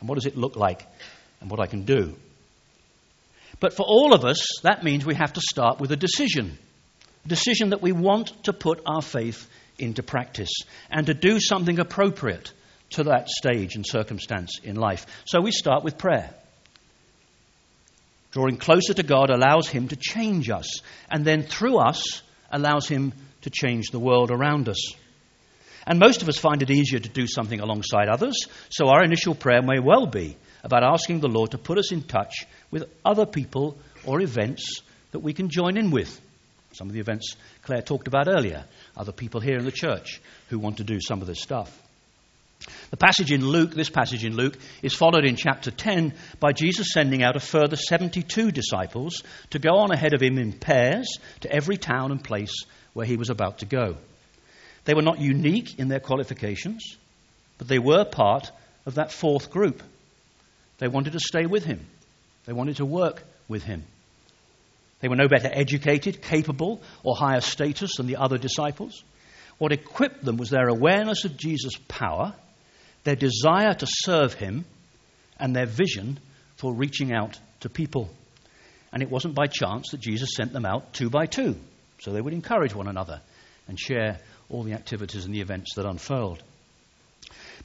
And 0.00 0.08
what 0.08 0.16
does 0.16 0.26
it 0.26 0.36
look 0.36 0.56
like 0.56 0.86
and 1.40 1.50
what 1.50 1.60
I 1.60 1.66
can 1.66 1.84
do? 1.84 2.16
But 3.60 3.74
for 3.74 3.84
all 3.86 4.14
of 4.14 4.24
us, 4.24 4.44
that 4.62 4.82
means 4.82 5.04
we 5.04 5.14
have 5.14 5.34
to 5.34 5.40
start 5.40 5.78
with 5.78 5.92
a 5.92 5.96
decision. 5.96 6.58
A 7.26 7.28
decision 7.28 7.70
that 7.70 7.82
we 7.82 7.92
want 7.92 8.44
to 8.44 8.54
put 8.54 8.80
our 8.86 9.02
faith 9.02 9.46
into 9.78 10.02
practice 10.02 10.50
and 10.90 11.06
to 11.06 11.14
do 11.14 11.38
something 11.38 11.78
appropriate 11.78 12.52
to 12.90 13.04
that 13.04 13.28
stage 13.28 13.76
and 13.76 13.86
circumstance 13.86 14.58
in 14.64 14.76
life. 14.76 15.06
So 15.26 15.40
we 15.40 15.52
start 15.52 15.84
with 15.84 15.98
prayer. 15.98 16.30
Drawing 18.32 18.56
closer 18.56 18.94
to 18.94 19.02
God 19.02 19.30
allows 19.30 19.68
Him 19.68 19.88
to 19.88 19.96
change 19.96 20.50
us, 20.50 20.80
and 21.10 21.24
then 21.24 21.42
through 21.42 21.78
us 21.78 22.22
allows 22.50 22.88
Him 22.88 23.12
to 23.42 23.50
change 23.50 23.90
the 23.90 23.98
world 23.98 24.30
around 24.30 24.68
us. 24.68 24.94
And 25.86 25.98
most 25.98 26.22
of 26.22 26.28
us 26.28 26.38
find 26.38 26.62
it 26.62 26.70
easier 26.70 27.00
to 27.00 27.08
do 27.08 27.26
something 27.26 27.60
alongside 27.60 28.08
others, 28.08 28.36
so 28.68 28.88
our 28.88 29.02
initial 29.02 29.34
prayer 29.34 29.62
may 29.62 29.80
well 29.80 30.06
be 30.06 30.36
about 30.62 30.84
asking 30.84 31.20
the 31.20 31.28
Lord 31.28 31.52
to 31.52 31.58
put 31.58 31.78
us 31.78 31.92
in 31.92 32.02
touch 32.02 32.46
with 32.70 32.84
other 33.04 33.26
people 33.26 33.78
or 34.04 34.20
events 34.20 34.82
that 35.12 35.20
we 35.20 35.32
can 35.32 35.48
join 35.48 35.76
in 35.76 35.90
with. 35.90 36.20
Some 36.72 36.88
of 36.88 36.94
the 36.94 37.00
events 37.00 37.36
Claire 37.62 37.82
talked 37.82 38.08
about 38.08 38.28
earlier, 38.28 38.64
other 38.96 39.12
people 39.12 39.40
here 39.40 39.56
in 39.56 39.64
the 39.64 39.72
church 39.72 40.20
who 40.48 40.58
want 40.58 40.78
to 40.78 40.84
do 40.84 41.00
some 41.00 41.20
of 41.20 41.26
this 41.26 41.40
stuff. 41.40 41.76
The 42.90 42.96
passage 42.96 43.32
in 43.32 43.46
Luke, 43.46 43.72
this 43.72 43.88
passage 43.88 44.24
in 44.24 44.36
Luke, 44.36 44.58
is 44.82 44.94
followed 44.94 45.24
in 45.24 45.36
chapter 45.36 45.70
10 45.70 46.12
by 46.40 46.52
Jesus 46.52 46.88
sending 46.92 47.22
out 47.22 47.36
a 47.36 47.40
further 47.40 47.76
72 47.76 48.50
disciples 48.50 49.22
to 49.50 49.58
go 49.58 49.78
on 49.78 49.92
ahead 49.92 50.12
of 50.12 50.20
him 50.20 50.36
in 50.36 50.52
pairs 50.52 51.18
to 51.40 51.50
every 51.50 51.78
town 51.78 52.10
and 52.10 52.22
place 52.22 52.52
where 52.92 53.06
he 53.06 53.16
was 53.16 53.30
about 53.30 53.58
to 53.58 53.66
go. 53.66 53.96
They 54.84 54.94
were 54.94 55.02
not 55.02 55.20
unique 55.20 55.78
in 55.78 55.88
their 55.88 56.00
qualifications, 56.00 56.82
but 57.58 57.68
they 57.68 57.78
were 57.78 58.04
part 58.04 58.50
of 58.84 58.96
that 58.96 59.12
fourth 59.12 59.50
group. 59.50 59.82
They 60.80 60.88
wanted 60.88 61.12
to 61.12 61.20
stay 61.20 61.46
with 61.46 61.64
him, 61.64 61.86
they 62.46 62.52
wanted 62.52 62.76
to 62.76 62.84
work 62.84 63.22
with 63.48 63.62
him. 63.62 63.84
They 65.00 65.08
were 65.08 65.16
no 65.16 65.28
better 65.28 65.48
educated, 65.50 66.20
capable, 66.20 66.82
or 67.02 67.16
higher 67.16 67.40
status 67.40 67.96
than 67.96 68.06
the 68.06 68.16
other 68.16 68.36
disciples. 68.36 69.02
What 69.56 69.72
equipped 69.72 70.24
them 70.24 70.36
was 70.36 70.50
their 70.50 70.68
awareness 70.68 71.24
of 71.24 71.38
Jesus' 71.38 71.76
power, 71.88 72.34
their 73.04 73.16
desire 73.16 73.72
to 73.72 73.86
serve 73.88 74.34
him, 74.34 74.66
and 75.38 75.56
their 75.56 75.66
vision 75.66 76.18
for 76.56 76.74
reaching 76.74 77.14
out 77.14 77.38
to 77.60 77.70
people. 77.70 78.10
And 78.92 79.02
it 79.02 79.10
wasn't 79.10 79.34
by 79.34 79.46
chance 79.46 79.90
that 79.90 80.00
Jesus 80.00 80.34
sent 80.34 80.52
them 80.52 80.66
out 80.66 80.92
two 80.92 81.08
by 81.08 81.26
two, 81.26 81.56
so 82.00 82.12
they 82.12 82.20
would 82.20 82.34
encourage 82.34 82.74
one 82.74 82.88
another 82.88 83.22
and 83.68 83.78
share 83.78 84.18
all 84.50 84.64
the 84.64 84.74
activities 84.74 85.24
and 85.24 85.34
the 85.34 85.40
events 85.40 85.74
that 85.76 85.86
unfurled. 85.86 86.42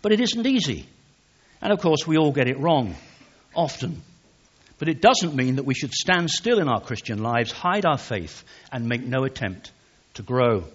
But 0.02 0.14
it 0.14 0.22
isn't 0.22 0.46
easy. 0.46 0.88
And 1.66 1.74
of 1.74 1.80
course, 1.80 2.06
we 2.06 2.16
all 2.16 2.32
get 2.32 2.48
it 2.48 2.60
wrong, 2.60 2.96
often. 3.56 4.04
But 4.78 4.88
it 4.88 5.02
doesn't 5.02 5.34
mean 5.34 5.56
that 5.56 5.66
we 5.66 5.74
should 5.74 5.94
stand 5.94 6.30
still 6.30 6.60
in 6.60 6.70
our 6.70 6.80
Christian 6.80 7.24
lives, 7.24 7.52
hide 7.52 7.88
our 7.88 7.98
faith, 7.98 8.44
and 8.72 8.88
make 8.88 9.04
no 9.04 9.24
attempt 9.24 9.72
to 10.14 10.22
grow, 10.22 10.66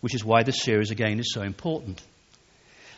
which 0.00 0.14
is 0.14 0.24
why 0.24 0.42
this 0.42 0.62
series 0.62 0.90
again 0.90 1.20
is 1.20 1.34
so 1.34 1.42
important. 1.42 2.00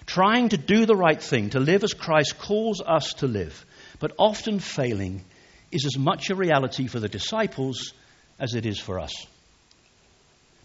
Trying 0.06 0.50
to 0.50 0.56
do 0.56 0.86
the 0.86 0.94
right 0.94 1.20
thing, 1.20 1.50
to 1.50 1.58
live 1.58 1.82
as 1.82 1.92
Christ 1.92 2.38
calls 2.38 2.80
us 2.80 3.14
to 3.14 3.26
live, 3.26 3.66
but 3.98 4.12
often 4.16 4.60
failing, 4.60 5.24
is 5.72 5.86
as 5.86 5.98
much 5.98 6.30
a 6.30 6.36
reality 6.36 6.86
for 6.86 7.00
the 7.00 7.08
disciples 7.08 7.94
as 8.38 8.54
it 8.54 8.64
is 8.64 8.78
for 8.78 9.00
us. 9.00 9.26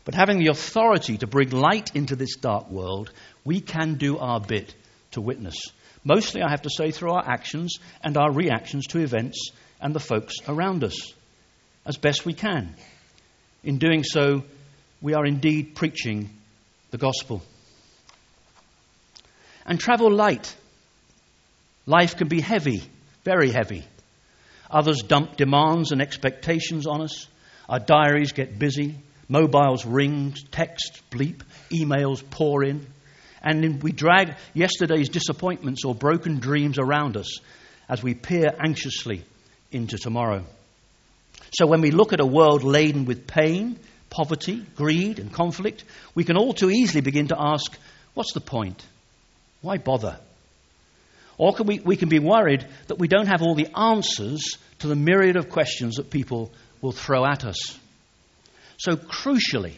But 0.05 0.13
having 0.13 0.37
the 0.37 0.51
authority 0.51 1.17
to 1.17 1.25
bring 1.25 1.49
light 1.49 1.95
into 1.95 2.15
this 2.15 2.35
dark 2.35 2.69
world, 2.69 3.11
we 3.43 3.59
can 3.59 3.95
do 3.95 4.19
our 4.19 4.39
bit 4.39 4.75
to 5.13 5.21
witness. 5.21 5.55
Mostly, 6.03 6.41
I 6.41 6.49
have 6.49 6.61
to 6.63 6.69
say, 6.69 6.91
through 6.91 7.11
our 7.11 7.25
actions 7.25 7.77
and 8.03 8.17
our 8.17 8.31
reactions 8.31 8.87
to 8.87 8.99
events 8.99 9.51
and 9.81 9.93
the 9.93 9.99
folks 9.99 10.35
around 10.47 10.83
us, 10.83 11.13
as 11.85 11.97
best 11.97 12.25
we 12.25 12.33
can. 12.33 12.75
In 13.63 13.77
doing 13.77 14.03
so, 14.03 14.43
we 15.01 15.13
are 15.13 15.25
indeed 15.25 15.75
preaching 15.75 16.29
the 16.91 16.97
gospel. 16.97 17.41
And 19.65 19.79
travel 19.79 20.11
light. 20.11 20.55
Life 21.85 22.17
can 22.17 22.27
be 22.27 22.41
heavy, 22.41 22.83
very 23.23 23.51
heavy. 23.51 23.83
Others 24.71 25.03
dump 25.03 25.35
demands 25.35 25.91
and 25.91 26.01
expectations 26.01 26.87
on 26.87 27.01
us. 27.01 27.27
Our 27.67 27.79
diaries 27.79 28.31
get 28.31 28.57
busy. 28.57 28.95
Mobiles 29.27 29.85
ring, 29.85 30.35
text 30.51 31.01
bleep, 31.11 31.41
emails 31.71 32.23
pour 32.29 32.63
in. 32.63 32.87
And 33.41 33.81
we 33.81 33.91
drag 33.91 34.35
yesterday's 34.53 35.09
disappointments 35.09 35.85
or 35.85 35.95
broken 35.95 36.39
dreams 36.39 36.77
around 36.77 37.17
us 37.17 37.39
as 37.87 38.03
we 38.03 38.13
peer 38.13 38.53
anxiously 38.59 39.23
into 39.71 39.97
tomorrow. 39.97 40.43
So 41.57 41.65
when 41.65 41.81
we 41.81 41.91
look 41.91 42.13
at 42.13 42.19
a 42.19 42.25
world 42.25 42.63
laden 42.63 43.05
with 43.05 43.27
pain, 43.27 43.79
poverty, 44.09 44.65
greed, 44.75 45.19
and 45.19 45.31
conflict, 45.31 45.83
we 46.13 46.23
can 46.23 46.37
all 46.37 46.53
too 46.53 46.69
easily 46.69 47.01
begin 47.01 47.27
to 47.29 47.37
ask, 47.39 47.75
what's 48.13 48.33
the 48.33 48.41
point? 48.41 48.85
Why 49.61 49.77
bother? 49.77 50.19
Or 51.37 51.53
can 51.53 51.67
we, 51.67 51.79
we 51.79 51.95
can 51.95 52.09
be 52.09 52.19
worried 52.19 52.67
that 52.87 52.99
we 52.99 53.07
don't 53.07 53.27
have 53.27 53.41
all 53.41 53.55
the 53.55 53.77
answers 53.77 54.57
to 54.79 54.87
the 54.87 54.95
myriad 54.95 55.37
of 55.37 55.49
questions 55.49 55.95
that 55.95 56.09
people 56.09 56.51
will 56.81 56.91
throw 56.91 57.25
at 57.25 57.45
us. 57.45 57.77
So, 58.77 58.95
crucially, 58.95 59.75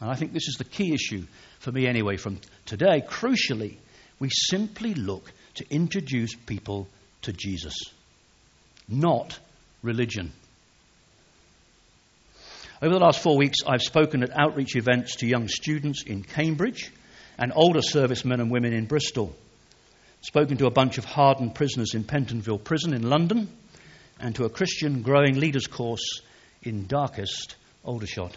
and 0.00 0.10
I 0.10 0.14
think 0.14 0.32
this 0.32 0.48
is 0.48 0.56
the 0.58 0.64
key 0.64 0.92
issue 0.94 1.24
for 1.64 1.72
me 1.72 1.86
anyway 1.86 2.16
from 2.16 2.38
today, 2.66 3.00
crucially, 3.00 3.76
we 4.20 4.28
simply 4.30 4.94
look 4.94 5.32
to 5.54 5.64
introduce 5.70 6.34
people 6.34 6.86
to 7.22 7.32
Jesus, 7.32 7.74
not 8.86 9.38
religion. 9.82 10.32
Over 12.82 12.94
the 12.94 13.00
last 13.00 13.20
four 13.20 13.38
weeks, 13.38 13.58
I've 13.66 13.82
spoken 13.82 14.22
at 14.22 14.38
outreach 14.38 14.76
events 14.76 15.16
to 15.16 15.26
young 15.26 15.48
students 15.48 16.04
in 16.04 16.22
Cambridge 16.22 16.92
and 17.38 17.50
older 17.54 17.82
servicemen 17.82 18.40
and 18.40 18.50
women 18.50 18.74
in 18.74 18.84
Bristol. 18.84 19.34
Spoken 20.20 20.58
to 20.58 20.66
a 20.66 20.70
bunch 20.70 20.98
of 20.98 21.04
hardened 21.04 21.54
prisoners 21.54 21.94
in 21.94 22.04
Pentonville 22.04 22.62
Prison 22.62 22.92
in 22.92 23.08
London 23.08 23.48
and 24.20 24.34
to 24.34 24.44
a 24.44 24.50
Christian 24.50 25.02
growing 25.02 25.40
leaders 25.40 25.66
course 25.66 26.20
in 26.62 26.86
darkest 26.86 27.56
Aldershot. 27.84 28.36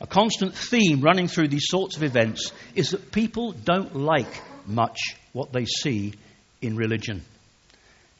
A 0.00 0.06
constant 0.06 0.54
theme 0.54 1.02
running 1.02 1.28
through 1.28 1.48
these 1.48 1.66
sorts 1.68 1.96
of 1.96 2.02
events 2.02 2.52
is 2.74 2.90
that 2.90 3.12
people 3.12 3.52
don't 3.52 3.94
like 3.94 4.40
much 4.66 4.98
what 5.32 5.52
they 5.52 5.66
see 5.66 6.14
in 6.62 6.76
religion. 6.76 7.22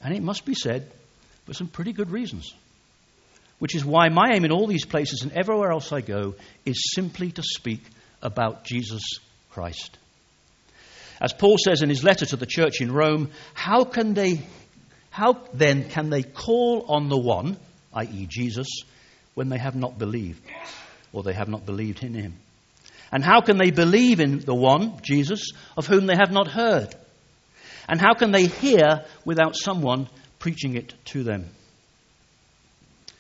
And 0.03 0.15
it 0.15 0.23
must 0.23 0.45
be 0.45 0.55
said 0.55 0.91
for 1.47 1.55
some 1.55 1.69
pretty 1.69 1.93
good 1.93 2.11
reasons. 2.11 2.53
Which 3.59 3.75
is 3.75 3.85
why 3.85 4.09
my 4.09 4.33
aim 4.35 4.45
in 4.45 4.53
all 4.53 4.67
these 4.67 4.85
places 4.85 5.23
and 5.23 5.33
everywhere 5.33 5.73
else 5.73 5.93
I 5.93 6.01
go 6.03 6.35
is 6.65 6.93
simply 6.95 7.33
to 7.33 7.43
speak 7.43 7.83
about 8.23 8.65
Jesus 8.65 9.03
Christ. 9.51 9.99
As 11.21 11.33
Paul 11.33 11.57
says 11.59 11.83
in 11.83 11.89
his 11.89 12.05
letter 12.05 12.27
to 12.27 12.37
the 12.37 12.47
church 12.47 12.81
in 12.81 12.93
Rome, 12.93 13.31
how 13.55 13.85
can 13.85 14.15
they 14.15 14.43
how 15.11 15.43
then 15.53 15.89
can 15.89 16.09
they 16.09 16.23
call 16.23 16.85
on 16.89 17.09
the 17.09 17.19
one, 17.19 17.57
i.e. 17.93 18.27
Jesus, 18.27 18.69
when 19.35 19.49
they 19.49 19.59
have 19.59 19.75
not 19.75 19.99
believed 19.99 20.41
or 21.13 21.23
they 21.23 21.33
have 21.33 21.49
not 21.49 21.67
believed 21.67 22.03
in 22.03 22.15
him? 22.15 22.35
And 23.13 23.25
how 23.25 23.41
can 23.41 23.59
they 23.59 23.71
believe 23.71 24.21
in 24.21 24.39
the 24.41 24.55
one, 24.55 25.01
Jesus, 25.03 25.51
of 25.77 25.87
whom 25.87 26.07
they 26.07 26.17
have 26.17 26.31
not 26.31 26.49
heard? 26.49 26.95
And 27.89 28.01
how 28.01 28.15
can 28.15 28.31
they 28.31 28.47
hear 28.47 29.05
without 29.25 29.57
someone 29.57 30.09
preaching 30.39 30.77
it 30.77 30.95
to 31.07 31.25
them? 31.25 31.49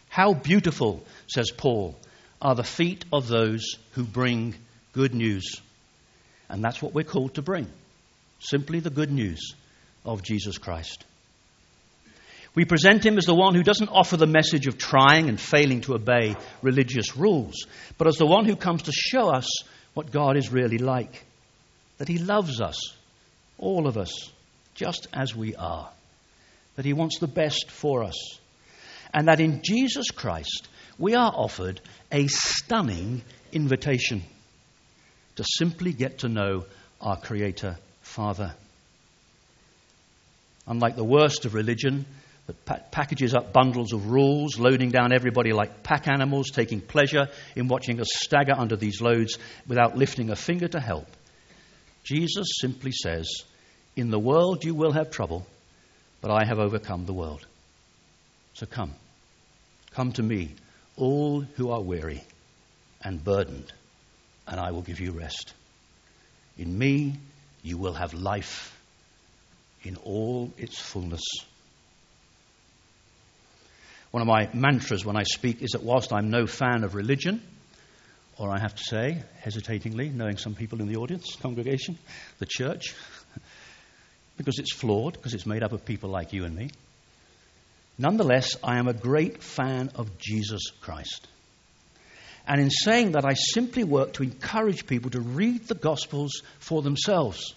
How 0.08 0.32
beautiful, 0.32 1.04
says 1.26 1.50
Paul, 1.50 1.96
are 2.40 2.54
the 2.54 2.64
feet 2.64 3.04
of 3.12 3.28
those 3.28 3.76
who 3.92 4.04
bring 4.04 4.54
good 4.92 5.14
news. 5.14 5.60
And 6.48 6.64
that's 6.64 6.82
what 6.82 6.94
we're 6.94 7.04
called 7.04 7.34
to 7.34 7.42
bring 7.42 7.68
simply 8.40 8.80
the 8.80 8.90
good 8.90 9.12
news 9.12 9.54
of 10.04 10.22
Jesus 10.22 10.58
Christ. 10.58 11.04
We 12.54 12.64
present 12.64 13.06
him 13.06 13.16
as 13.16 13.26
the 13.26 13.34
one 13.34 13.54
who 13.54 13.62
doesn't 13.62 13.90
offer 13.90 14.16
the 14.16 14.26
message 14.26 14.66
of 14.66 14.76
trying 14.76 15.28
and 15.28 15.40
failing 15.40 15.82
to 15.82 15.94
obey 15.94 16.36
religious 16.62 17.16
rules, 17.16 17.66
but 17.96 18.08
as 18.08 18.16
the 18.16 18.26
one 18.26 18.44
who 18.44 18.56
comes 18.56 18.82
to 18.82 18.92
show 18.92 19.28
us 19.28 19.48
what 19.94 20.10
God 20.10 20.36
is 20.36 20.50
really 20.50 20.78
like. 20.78 21.24
That 21.98 22.08
he 22.08 22.18
loves 22.18 22.60
us, 22.60 22.76
all 23.58 23.86
of 23.86 23.96
us, 23.96 24.30
just 24.74 25.06
as 25.12 25.34
we 25.34 25.54
are. 25.54 25.90
That 26.76 26.84
he 26.84 26.92
wants 26.92 27.18
the 27.18 27.28
best 27.28 27.70
for 27.70 28.02
us. 28.02 28.16
And 29.12 29.28
that 29.28 29.40
in 29.40 29.62
Jesus 29.62 30.10
Christ 30.10 30.68
we 30.98 31.14
are 31.14 31.32
offered 31.34 31.80
a 32.10 32.26
stunning 32.26 33.22
invitation 33.52 34.22
to 35.36 35.44
simply 35.44 35.92
get 35.92 36.18
to 36.18 36.28
know 36.28 36.64
our 37.00 37.16
Creator 37.16 37.76
Father. 38.02 38.54
Unlike 40.66 40.96
the 40.96 41.04
worst 41.04 41.46
of 41.46 41.54
religion, 41.54 42.06
that 42.64 42.92
packages 42.92 43.34
up 43.34 43.52
bundles 43.52 43.92
of 43.92 44.10
rules, 44.10 44.58
loading 44.58 44.90
down 44.90 45.12
everybody 45.12 45.52
like 45.52 45.82
pack 45.82 46.08
animals, 46.08 46.50
taking 46.50 46.80
pleasure 46.80 47.28
in 47.56 47.68
watching 47.68 48.00
us 48.00 48.08
stagger 48.12 48.54
under 48.56 48.76
these 48.76 49.00
loads 49.00 49.38
without 49.66 49.96
lifting 49.96 50.30
a 50.30 50.36
finger 50.36 50.68
to 50.68 50.80
help. 50.80 51.06
Jesus 52.04 52.46
simply 52.60 52.92
says, 52.92 53.28
In 53.96 54.10
the 54.10 54.18
world 54.18 54.64
you 54.64 54.74
will 54.74 54.92
have 54.92 55.10
trouble, 55.10 55.46
but 56.20 56.30
I 56.30 56.44
have 56.44 56.58
overcome 56.58 57.06
the 57.06 57.12
world. 57.12 57.46
So 58.54 58.66
come, 58.66 58.94
come 59.92 60.12
to 60.12 60.22
me, 60.22 60.54
all 60.96 61.40
who 61.40 61.70
are 61.70 61.80
weary 61.80 62.22
and 63.02 63.22
burdened, 63.22 63.72
and 64.46 64.60
I 64.60 64.72
will 64.72 64.82
give 64.82 65.00
you 65.00 65.12
rest. 65.12 65.54
In 66.58 66.76
me 66.76 67.14
you 67.62 67.78
will 67.78 67.94
have 67.94 68.14
life 68.14 68.76
in 69.82 69.96
all 69.96 70.52
its 70.58 70.78
fullness. 70.78 71.22
One 74.10 74.22
of 74.22 74.26
my 74.26 74.48
mantras 74.52 75.04
when 75.04 75.16
I 75.16 75.22
speak 75.22 75.62
is 75.62 75.70
that 75.70 75.82
whilst 75.82 76.12
I'm 76.12 76.30
no 76.30 76.46
fan 76.46 76.82
of 76.82 76.94
religion, 76.94 77.42
or 78.36 78.50
I 78.50 78.58
have 78.58 78.74
to 78.74 78.82
say, 78.82 79.22
hesitatingly, 79.40 80.08
knowing 80.08 80.36
some 80.36 80.54
people 80.54 80.80
in 80.80 80.88
the 80.88 80.96
audience, 80.96 81.36
congregation, 81.36 81.98
the 82.38 82.46
church, 82.46 82.94
because 84.36 84.58
it's 84.58 84.72
flawed, 84.72 85.12
because 85.12 85.34
it's 85.34 85.46
made 85.46 85.62
up 85.62 85.72
of 85.72 85.84
people 85.84 86.10
like 86.10 86.32
you 86.32 86.44
and 86.44 86.56
me. 86.56 86.70
Nonetheless, 87.98 88.56
I 88.64 88.78
am 88.78 88.88
a 88.88 88.94
great 88.94 89.42
fan 89.42 89.90
of 89.94 90.18
Jesus 90.18 90.70
Christ. 90.80 91.28
And 92.46 92.60
in 92.60 92.70
saying 92.70 93.12
that, 93.12 93.24
I 93.24 93.34
simply 93.34 93.84
work 93.84 94.14
to 94.14 94.22
encourage 94.22 94.86
people 94.86 95.10
to 95.10 95.20
read 95.20 95.68
the 95.68 95.74
Gospels 95.74 96.42
for 96.58 96.82
themselves. 96.82 97.54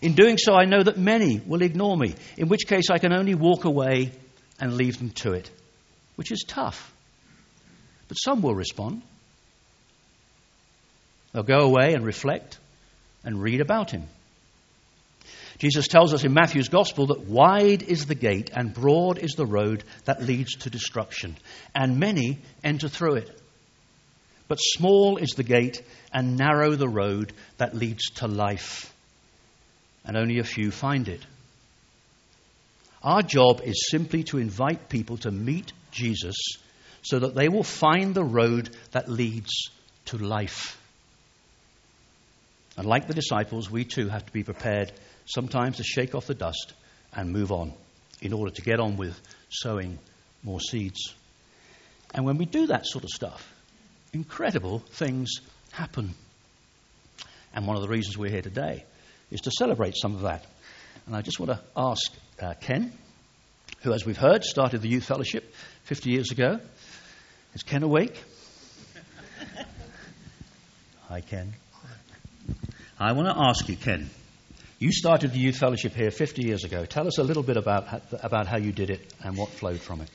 In 0.00 0.14
doing 0.14 0.38
so, 0.38 0.54
I 0.54 0.64
know 0.64 0.82
that 0.82 0.96
many 0.96 1.40
will 1.44 1.60
ignore 1.60 1.96
me, 1.96 2.14
in 2.38 2.48
which 2.48 2.66
case 2.66 2.88
I 2.90 2.98
can 2.98 3.12
only 3.12 3.34
walk 3.34 3.64
away 3.64 4.12
and 4.60 4.74
leave 4.74 4.98
them 4.98 5.10
to 5.10 5.32
it, 5.32 5.50
which 6.16 6.30
is 6.30 6.44
tough. 6.46 6.92
But 8.08 8.16
some 8.16 8.42
will 8.42 8.54
respond. 8.54 9.02
They'll 11.32 11.42
go 11.42 11.60
away 11.60 11.94
and 11.94 12.04
reflect 12.04 12.58
and 13.24 13.40
read 13.40 13.60
about 13.60 13.90
him. 13.90 14.08
Jesus 15.58 15.88
tells 15.88 16.14
us 16.14 16.24
in 16.24 16.32
Matthew's 16.32 16.70
Gospel 16.70 17.08
that 17.08 17.20
wide 17.20 17.82
is 17.82 18.06
the 18.06 18.14
gate 18.14 18.50
and 18.54 18.72
broad 18.72 19.18
is 19.18 19.32
the 19.32 19.46
road 19.46 19.84
that 20.06 20.22
leads 20.22 20.56
to 20.56 20.70
destruction, 20.70 21.36
and 21.74 22.00
many 22.00 22.38
enter 22.64 22.88
through 22.88 23.16
it. 23.16 23.40
But 24.48 24.56
small 24.56 25.18
is 25.18 25.30
the 25.32 25.42
gate 25.42 25.82
and 26.12 26.38
narrow 26.38 26.74
the 26.76 26.88
road 26.88 27.32
that 27.58 27.76
leads 27.76 28.10
to 28.16 28.26
life, 28.26 28.92
and 30.04 30.16
only 30.16 30.38
a 30.38 30.44
few 30.44 30.70
find 30.70 31.08
it. 31.08 31.20
Our 33.02 33.22
job 33.22 33.62
is 33.64 33.88
simply 33.90 34.24
to 34.24 34.38
invite 34.38 34.88
people 34.88 35.16
to 35.18 35.30
meet 35.30 35.72
Jesus 35.90 36.36
so 37.02 37.20
that 37.20 37.34
they 37.34 37.48
will 37.48 37.64
find 37.64 38.14
the 38.14 38.24
road 38.24 38.70
that 38.90 39.08
leads 39.08 39.70
to 40.06 40.18
life. 40.18 40.76
And 42.76 42.86
like 42.86 43.06
the 43.06 43.14
disciples, 43.14 43.70
we 43.70 43.84
too 43.84 44.08
have 44.08 44.26
to 44.26 44.32
be 44.32 44.42
prepared 44.42 44.92
sometimes 45.24 45.78
to 45.78 45.84
shake 45.84 46.14
off 46.14 46.26
the 46.26 46.34
dust 46.34 46.74
and 47.14 47.32
move 47.32 47.52
on 47.52 47.72
in 48.20 48.32
order 48.32 48.50
to 48.50 48.62
get 48.62 48.80
on 48.80 48.96
with 48.96 49.18
sowing 49.48 49.98
more 50.42 50.60
seeds. 50.60 51.14
And 52.14 52.24
when 52.24 52.36
we 52.36 52.44
do 52.44 52.66
that 52.66 52.86
sort 52.86 53.04
of 53.04 53.10
stuff, 53.10 53.52
incredible 54.12 54.80
things 54.90 55.40
happen. 55.72 56.14
And 57.54 57.66
one 57.66 57.76
of 57.76 57.82
the 57.82 57.88
reasons 57.88 58.18
we're 58.18 58.30
here 58.30 58.42
today 58.42 58.84
is 59.30 59.40
to 59.42 59.50
celebrate 59.50 59.94
some 59.96 60.14
of 60.14 60.22
that. 60.22 60.44
And 61.06 61.16
I 61.16 61.22
just 61.22 61.40
want 61.40 61.50
to 61.50 61.60
ask 61.76 62.12
uh, 62.42 62.54
Ken, 62.60 62.92
who, 63.82 63.92
as 63.92 64.04
we've 64.04 64.16
heard, 64.16 64.44
started 64.44 64.82
the 64.82 64.88
youth 64.88 65.04
fellowship 65.04 65.54
50 65.84 66.10
years 66.10 66.30
ago. 66.30 66.60
Is 67.54 67.62
Ken 67.62 67.82
awake? 67.82 68.22
Hi, 71.08 71.20
Ken. 71.20 71.54
I 72.98 73.12
want 73.12 73.28
to 73.28 73.42
ask 73.42 73.68
you, 73.68 73.76
Ken. 73.76 74.10
You 74.78 74.92
started 74.92 75.32
the 75.32 75.38
youth 75.38 75.56
fellowship 75.56 75.94
here 75.94 76.10
50 76.10 76.42
years 76.42 76.64
ago. 76.64 76.84
Tell 76.84 77.06
us 77.06 77.18
a 77.18 77.22
little 77.22 77.42
bit 77.42 77.56
about 77.56 77.86
how, 77.86 78.00
about 78.22 78.46
how 78.46 78.56
you 78.56 78.72
did 78.72 78.90
it 78.90 79.12
and 79.22 79.36
what 79.36 79.50
flowed 79.50 79.80
from 79.80 80.00
it. 80.00 80.10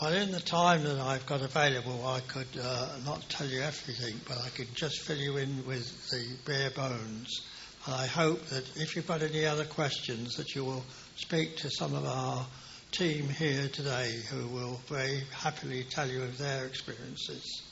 Well, 0.00 0.12
in 0.12 0.30
the 0.30 0.40
time 0.40 0.84
that 0.84 1.00
I've 1.00 1.26
got 1.26 1.42
available, 1.42 2.06
I 2.06 2.20
could 2.20 2.46
uh, 2.62 2.88
not 3.04 3.28
tell 3.28 3.48
you 3.48 3.62
everything, 3.62 4.20
but 4.28 4.38
I 4.38 4.48
could 4.50 4.74
just 4.74 5.00
fill 5.00 5.16
you 5.16 5.38
in 5.38 5.66
with 5.66 6.10
the 6.10 6.24
bare 6.46 6.70
bones. 6.70 7.40
I 7.86 8.06
hope 8.06 8.44
that 8.46 8.64
if 8.76 8.96
you've 8.96 9.06
got 9.06 9.22
any 9.22 9.46
other 9.46 9.64
questions, 9.64 10.36
that 10.36 10.54
you 10.54 10.64
will 10.64 10.84
speak 11.16 11.56
to 11.58 11.70
some 11.70 11.94
of 11.94 12.04
our 12.04 12.46
team 12.90 13.28
here 13.28 13.68
today 13.68 14.20
who 14.30 14.46
will 14.48 14.80
very 14.88 15.22
happily 15.32 15.84
tell 15.84 16.08
you 16.08 16.22
of 16.22 16.38
their 16.38 16.66
experiences. 16.66 17.62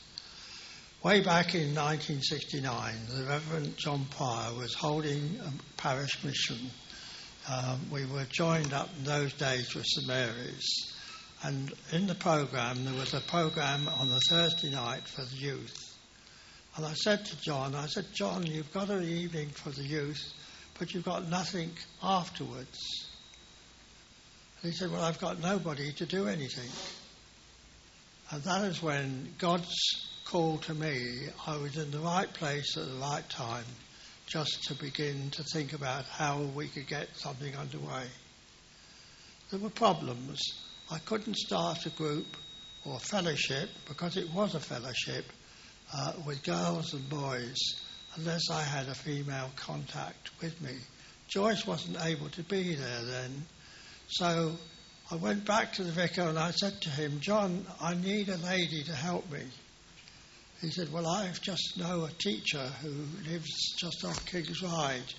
Way 1.03 1.21
back 1.21 1.55
in 1.55 1.75
1969, 1.75 2.95
the 3.09 3.25
Reverend 3.25 3.77
John 3.77 4.07
Pryor 4.11 4.55
was 4.55 4.75
holding 4.75 5.39
a 5.41 5.53
parish 5.81 6.23
mission. 6.25 6.71
Um, 7.49 7.81
we 7.91 8.07
were 8.07 8.27
joined 8.31 8.73
up 8.73 8.89
in 8.99 9.05
those 9.05 9.33
days 9.35 9.75
with 9.75 9.87
St 9.87 10.07
Mary's. 10.07 10.93
And 11.43 11.73
in 11.93 12.07
the 12.07 12.15
programme, 12.15 12.85
there 12.85 12.95
was 12.95 13.15
a 13.15 13.21
programme 13.21 13.89
on 13.89 14.09
the 14.09 14.21
Thursday 14.29 14.71
night 14.71 15.07
for 15.07 15.23
the 15.23 15.37
youth. 15.37 15.86
And 16.77 16.85
I 16.85 16.93
said 16.93 17.25
to 17.25 17.41
John, 17.41 17.75
I 17.75 17.87
said, 17.87 18.05
John, 18.13 18.45
you've 18.45 18.73
got 18.73 18.91
an 18.91 19.03
evening 19.03 19.49
for 19.49 19.71
the 19.71 19.83
youth, 19.83 20.35
but 20.79 20.93
you've 20.93 21.07
got 21.07 21.27
nothing 21.29 21.71
afterwards. 22.03 23.09
And 24.61 24.73
he 24.73 24.77
said, 24.77 24.93
Well, 24.93 25.03
I've 25.03 25.21
got 25.21 25.41
nobody 25.41 25.93
to 25.95 26.05
do 26.05 26.29
anything. 26.29 26.69
And 28.31 28.43
that 28.43 28.65
is 28.65 28.83
when 28.83 29.33
God's 29.39 29.75
call 30.27 30.59
to 30.59 30.75
me, 30.75 31.29
I 31.47 31.57
was 31.57 31.79
in 31.79 31.91
the 31.91 32.01
right 32.01 32.31
place 32.33 32.77
at 32.77 32.87
the 32.87 33.01
right 33.01 33.27
time 33.31 33.65
just 34.27 34.65
to 34.65 34.75
begin 34.75 35.31
to 35.31 35.45
think 35.45 35.73
about 35.73 36.05
how 36.05 36.43
we 36.43 36.69
could 36.69 36.89
get 36.89 37.09
something 37.17 37.57
underway. 37.57 38.05
There 39.51 39.61
were 39.61 39.71
problems. 39.71 40.41
I 40.91 40.99
couldn't 40.99 41.37
start 41.37 41.87
a 41.87 41.91
group 41.91 42.37
or 42.85 42.99
fellowship, 42.99 43.71
because 43.89 44.17
it 44.17 44.33
was 44.33 44.55
a 44.55 44.61
fellowship, 44.61 45.25
uh, 45.95 46.13
with 46.27 46.43
girls 46.45 46.95
and 46.95 47.09
boys 47.09 47.57
unless 48.17 48.51
I 48.51 48.63
had 48.63 48.89
a 48.89 48.95
female 48.95 49.51
contact 49.57 50.31
with 50.41 50.61
me. 50.61 50.73
Joyce 51.29 51.67
wasn't 51.67 52.05
able 52.05 52.29
to 52.31 52.43
be 52.43 52.75
there 52.75 53.03
then, 53.03 53.45
so 54.09 54.57
I 55.11 55.17
went 55.17 55.45
back 55.45 55.75
to 55.75 55.85
the 55.85 55.93
vicar 55.93 56.23
and 56.23 56.39
I 56.39 56.51
said 56.51 56.81
to 56.83 56.91
him, 56.91 57.21
John, 57.21 57.67
I 57.81 57.95
need 57.95 58.29
a 58.29 58.39
lady 58.39 58.83
to 58.85 58.93
help 58.93 59.31
me. 59.31 59.43
He 60.61 60.71
said, 60.71 60.93
Well, 60.93 61.07
I 61.07 61.31
just 61.43 61.79
know 61.79 62.07
a 62.07 62.11
teacher 62.11 62.67
who 62.81 62.89
lives 63.31 63.75
just 63.79 64.05
off 64.05 64.25
King's 64.27 64.63
Ride. 64.63 65.15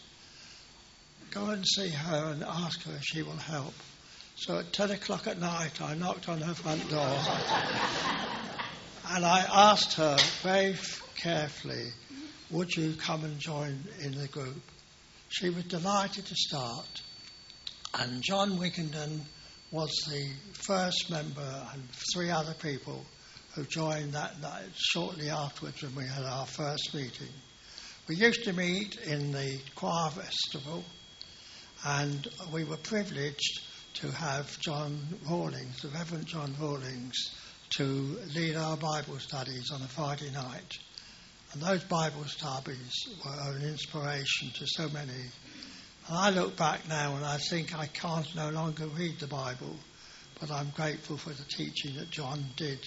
Go 1.31 1.45
and 1.51 1.65
see 1.65 1.89
her 1.89 2.31
and 2.31 2.43
ask 2.43 2.81
her 2.83 2.93
if 2.95 3.03
she 3.03 3.21
will 3.21 3.33
help. 3.33 3.73
So 4.35 4.59
at 4.59 4.73
10 4.73 4.91
o'clock 4.91 5.27
at 5.27 5.39
night, 5.39 5.81
I 5.81 5.93
knocked 5.93 6.27
on 6.27 6.41
her 6.41 6.53
front 6.53 6.89
door 6.89 7.17
and 9.09 9.25
I 9.25 9.45
asked 9.71 9.93
her 9.93 10.17
very 10.43 10.75
carefully, 11.15 11.91
Would 12.51 12.75
you 12.75 12.93
come 12.93 13.23
and 13.23 13.39
join 13.39 13.83
in 14.01 14.17
the 14.17 14.27
group? 14.27 14.61
She 15.29 15.49
was 15.49 15.63
delighted 15.65 16.25
to 16.25 16.35
start. 16.35 17.01
And 17.99 18.21
John 18.21 18.57
Wickenden 18.57 19.21
was 19.71 19.91
the 20.09 20.29
first 20.53 21.09
member, 21.09 21.67
and 21.73 21.83
three 22.13 22.29
other 22.29 22.53
people 22.53 23.05
who 23.55 23.63
joined 23.63 24.13
that 24.13 24.33
shortly 24.75 25.29
afterwards 25.29 25.81
when 25.81 25.95
we 25.95 26.05
had 26.05 26.23
our 26.23 26.45
first 26.45 26.93
meeting. 26.93 27.33
We 28.07 28.15
used 28.15 28.43
to 28.43 28.53
meet 28.53 28.97
in 28.97 29.31
the 29.31 29.59
choir 29.75 30.09
festival, 30.11 30.83
and 31.85 32.27
we 32.53 32.63
were 32.63 32.77
privileged 32.77 33.61
to 33.95 34.11
have 34.11 34.59
John 34.59 34.99
Rawlings, 35.29 35.81
the 35.81 35.89
Reverend 35.89 36.27
John 36.27 36.55
Rawlings, 36.59 37.15
to 37.71 38.17
lead 38.35 38.55
our 38.55 38.77
Bible 38.77 39.19
studies 39.19 39.71
on 39.71 39.81
a 39.81 39.87
Friday 39.87 40.31
night. 40.31 40.77
And 41.53 41.61
those 41.61 41.83
Bible 41.83 42.25
studies 42.25 43.07
were 43.25 43.55
an 43.55 43.63
inspiration 43.63 44.51
to 44.55 44.67
so 44.67 44.89
many. 44.89 45.11
And 46.07 46.17
I 46.17 46.29
look 46.29 46.55
back 46.55 46.87
now 46.87 47.15
and 47.15 47.25
I 47.25 47.37
think 47.37 47.77
I 47.77 47.87
can't 47.87 48.27
no 48.35 48.49
longer 48.49 48.87
read 48.87 49.19
the 49.19 49.27
Bible, 49.27 49.75
but 50.39 50.51
I'm 50.51 50.69
grateful 50.75 51.17
for 51.17 51.31
the 51.31 51.43
teaching 51.43 51.95
that 51.97 52.09
John 52.09 52.43
did 52.55 52.79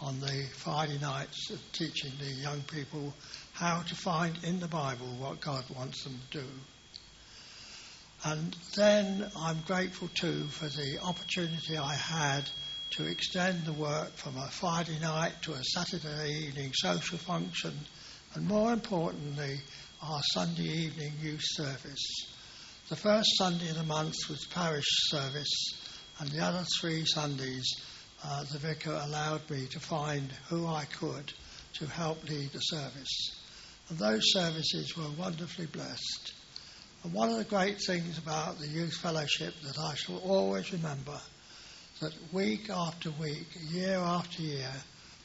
on 0.00 0.20
the 0.20 0.46
Friday 0.54 0.98
nights, 1.00 1.50
of 1.50 1.60
teaching 1.72 2.12
the 2.20 2.30
young 2.30 2.60
people 2.62 3.12
how 3.52 3.82
to 3.82 3.94
find 3.94 4.38
in 4.44 4.60
the 4.60 4.68
Bible 4.68 5.08
what 5.18 5.40
God 5.40 5.64
wants 5.76 6.04
them 6.04 6.20
to 6.30 6.38
do. 6.38 6.46
And 8.24 8.56
then 8.76 9.30
I'm 9.36 9.60
grateful 9.66 10.08
too 10.14 10.44
for 10.44 10.66
the 10.66 10.98
opportunity 11.02 11.76
I 11.76 11.94
had 11.94 12.48
to 12.90 13.06
extend 13.06 13.64
the 13.64 13.72
work 13.72 14.10
from 14.16 14.36
a 14.36 14.48
Friday 14.48 14.98
night 15.00 15.32
to 15.42 15.52
a 15.52 15.62
Saturday 15.62 16.46
evening 16.46 16.72
social 16.74 17.18
function, 17.18 17.74
and 18.34 18.46
more 18.46 18.72
importantly, 18.72 19.58
our 20.02 20.20
Sunday 20.32 20.62
evening 20.62 21.12
youth 21.20 21.42
service. 21.42 22.34
The 22.88 22.96
first 22.96 23.36
Sunday 23.36 23.68
of 23.68 23.76
the 23.76 23.82
month 23.84 24.16
was 24.30 24.46
parish 24.46 24.86
service, 25.10 25.72
and 26.18 26.30
the 26.30 26.42
other 26.42 26.64
three 26.80 27.04
Sundays, 27.04 27.66
uh, 28.24 28.44
the 28.44 28.58
vicar 28.58 28.98
allowed 29.04 29.48
me 29.50 29.66
to 29.66 29.80
find 29.80 30.30
who 30.48 30.66
I 30.66 30.86
could 30.86 31.32
to 31.74 31.86
help 31.86 32.26
lead 32.28 32.52
the 32.52 32.60
service. 32.60 33.36
And 33.90 33.98
those 33.98 34.32
services 34.32 34.96
were 34.96 35.10
wonderfully 35.18 35.66
blessed. 35.66 36.32
And 37.04 37.12
one 37.12 37.28
of 37.28 37.36
the 37.36 37.44
great 37.44 37.78
things 37.86 38.18
about 38.18 38.58
the 38.58 38.66
youth 38.66 38.94
fellowship 38.94 39.54
that 39.62 39.78
I 39.78 39.94
shall 39.94 40.18
always 40.18 40.72
remember 40.72 41.20
that 42.00 42.12
week 42.32 42.70
after 42.70 43.10
week, 43.20 43.46
year 43.70 43.96
after 43.96 44.42
year, 44.42 44.72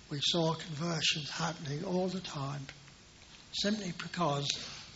we 0.09 0.19
saw 0.21 0.53
conversions 0.53 1.29
happening 1.29 1.83
all 1.85 2.07
the 2.07 2.19
time, 2.19 2.65
simply 3.51 3.93
because 4.01 4.47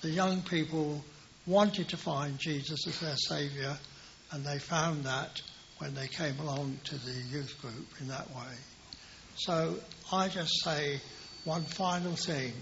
the 0.01 0.09
young 0.09 0.41
people 0.41 1.03
wanted 1.45 1.89
to 1.89 1.97
find 1.97 2.37
Jesus 2.37 2.85
as 2.87 2.99
their 2.99 3.15
Saviour, 3.15 3.77
and 4.31 4.45
they 4.45 4.59
found 4.59 5.03
that 5.03 5.41
when 5.77 5.93
they 5.93 6.07
came 6.07 6.37
along 6.39 6.79
to 6.85 6.97
the 6.97 7.21
youth 7.31 7.59
group 7.61 7.87
in 8.01 8.07
that 8.07 8.29
way. 8.29 8.53
So 9.35 9.75
I 10.11 10.27
just 10.27 10.63
say 10.63 10.99
one 11.45 11.63
final 11.63 12.15
thing 12.15 12.53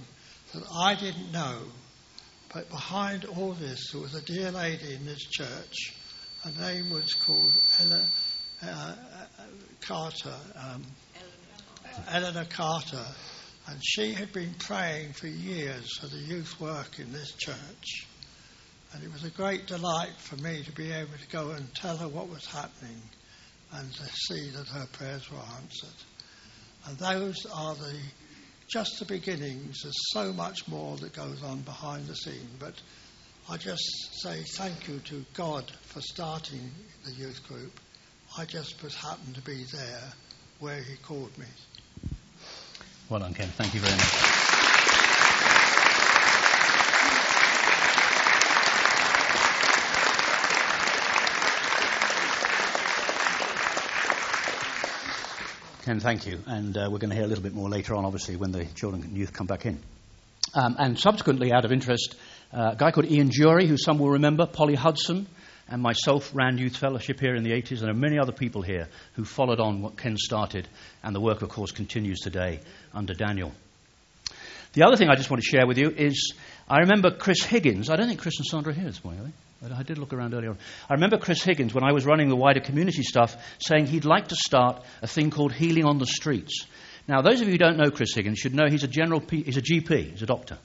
that 0.53 0.63
I 0.77 0.95
didn't 0.95 1.31
know 1.31 1.59
but 2.55 2.69
behind 2.69 3.25
all 3.25 3.51
this, 3.51 3.91
there 3.91 4.01
was 4.01 4.15
a 4.15 4.21
dear 4.21 4.49
lady 4.49 4.93
in 4.93 5.05
this 5.05 5.25
church. 5.25 5.93
Her 6.41 6.51
name 6.57 6.89
was 6.89 7.13
called 7.13 7.51
Ella, 7.81 8.05
uh, 8.63 8.95
Carter, 9.81 10.35
um, 10.55 10.83
Eleanor 12.09 12.45
Carter, 12.45 13.05
and 13.67 13.79
she 13.83 14.13
had 14.13 14.31
been 14.31 14.53
praying 14.59 15.13
for 15.13 15.27
years 15.27 15.97
for 15.97 16.07
the 16.07 16.17
youth 16.17 16.59
work 16.59 16.99
in 16.99 17.11
this 17.11 17.31
church. 17.33 18.07
And 18.93 19.03
it 19.03 19.11
was 19.11 19.23
a 19.23 19.29
great 19.29 19.67
delight 19.67 20.15
for 20.17 20.37
me 20.37 20.63
to 20.63 20.71
be 20.71 20.91
able 20.91 21.17
to 21.17 21.27
go 21.29 21.51
and 21.51 21.73
tell 21.75 21.97
her 21.97 22.07
what 22.07 22.29
was 22.29 22.45
happening 22.45 23.01
and 23.73 23.91
to 23.91 24.05
see 24.05 24.49
that 24.51 24.67
her 24.67 24.85
prayers 24.93 25.29
were 25.31 25.43
answered. 25.57 26.03
And 26.87 26.97
those 26.97 27.45
are 27.53 27.75
the 27.75 27.99
just 28.67 28.99
the 28.99 29.05
beginnings. 29.05 29.81
There's 29.83 30.11
so 30.11 30.33
much 30.33 30.67
more 30.67 30.97
that 30.97 31.13
goes 31.13 31.43
on 31.43 31.61
behind 31.61 32.07
the 32.07 32.15
scene. 32.15 32.49
But 32.59 32.73
I 33.49 33.57
just 33.57 33.83
say 34.23 34.43
thank 34.57 34.87
you 34.87 34.99
to 34.99 35.25
God 35.33 35.71
for 35.83 36.01
starting 36.01 36.71
the 37.05 37.11
youth 37.11 37.47
group. 37.47 37.79
I 38.37 38.43
just 38.43 38.81
happened 38.95 39.35
to 39.35 39.41
be 39.41 39.63
there 39.63 40.11
where 40.59 40.81
He 40.81 40.97
called 40.97 41.37
me. 41.37 41.45
Well 43.09 43.21
done, 43.21 43.33
Ken. 43.33 43.47
Thank 43.47 43.73
you 43.73 43.79
very 43.79 43.95
much. 43.95 44.35
Ken, 55.85 55.99
thank 56.01 56.25
you. 56.25 56.39
And 56.45 56.75
uh, 56.75 56.89
we're 56.91 56.97
going 56.97 57.11
to 57.11 57.15
hear 57.15 57.23
a 57.23 57.27
little 57.27 57.43
bit 57.43 57.53
more 57.53 57.69
later 57.69 57.95
on, 57.95 58.03
obviously, 58.03 58.35
when 58.35 58.51
the 58.51 58.65
children 58.65 59.03
and 59.03 59.15
youth 59.15 59.31
come 59.31 59.47
back 59.47 59.65
in. 59.65 59.79
Um, 60.53 60.75
and 60.77 60.99
subsequently, 60.99 61.53
out 61.53 61.63
of 61.63 61.71
interest, 61.71 62.15
uh, 62.51 62.71
a 62.73 62.75
guy 62.75 62.91
called 62.91 63.05
Ian 63.09 63.29
Jury, 63.31 63.65
who 63.67 63.77
some 63.77 63.97
will 63.97 64.09
remember, 64.09 64.45
Polly 64.45 64.75
Hudson, 64.75 65.27
and 65.67 65.81
myself 65.81 66.31
ran 66.33 66.57
Youth 66.57 66.77
Fellowship 66.77 67.19
here 67.19 67.35
in 67.35 67.43
the 67.43 67.51
80s, 67.51 67.71
and 67.71 67.81
there 67.81 67.91
are 67.91 67.93
many 67.93 68.19
other 68.19 68.31
people 68.31 68.61
here 68.61 68.87
who 69.13 69.25
followed 69.25 69.59
on 69.59 69.81
what 69.81 69.97
Ken 69.97 70.15
started, 70.17 70.67
and 71.03 71.15
the 71.15 71.21
work, 71.21 71.41
of 71.41 71.49
course, 71.49 71.71
continues 71.71 72.19
today 72.19 72.59
under 72.93 73.13
Daniel. 73.13 73.51
The 74.73 74.83
other 74.83 74.97
thing 74.97 75.09
I 75.09 75.15
just 75.15 75.29
want 75.29 75.41
to 75.41 75.49
share 75.49 75.65
with 75.65 75.77
you 75.77 75.89
is 75.89 76.33
I 76.69 76.79
remember 76.79 77.11
Chris 77.11 77.43
Higgins. 77.43 77.89
I 77.89 77.95
don't 77.95 78.07
think 78.07 78.19
Chris 78.19 78.37
and 78.37 78.45
Sandra 78.45 78.71
are 78.71 78.75
here 78.75 78.85
this 78.85 79.03
morning, 79.03 79.21
are 79.21 79.25
they? 79.25 79.33
I 79.73 79.83
did 79.83 79.97
look 79.97 80.13
around 80.13 80.33
earlier. 80.33 80.55
I 80.89 80.93
remember 80.93 81.17
Chris 81.17 81.41
Higgins, 81.41 81.73
when 81.73 81.83
I 81.83 81.91
was 81.91 82.05
running 82.05 82.29
the 82.29 82.35
wider 82.35 82.59
community 82.59 83.01
stuff, 83.01 83.35
saying 83.59 83.87
he'd 83.87 84.05
like 84.05 84.27
to 84.27 84.35
start 84.35 84.83
a 85.01 85.07
thing 85.07 85.31
called 85.31 85.53
Healing 85.53 85.85
on 85.85 85.97
the 85.97 86.05
Streets. 86.05 86.65
Now, 87.07 87.21
those 87.21 87.41
of 87.41 87.47
you 87.47 87.53
who 87.53 87.57
don't 87.57 87.77
know 87.77 87.89
Chris 87.89 88.13
Higgins 88.13 88.39
should 88.39 88.53
know 88.53 88.67
he's 88.69 88.83
a 88.83 88.87
general, 88.87 89.21
P, 89.21 89.43
he's 89.43 89.57
a 89.57 89.61
GP, 89.61 90.11
he's 90.11 90.21
a 90.21 90.27
doctor, 90.27 90.57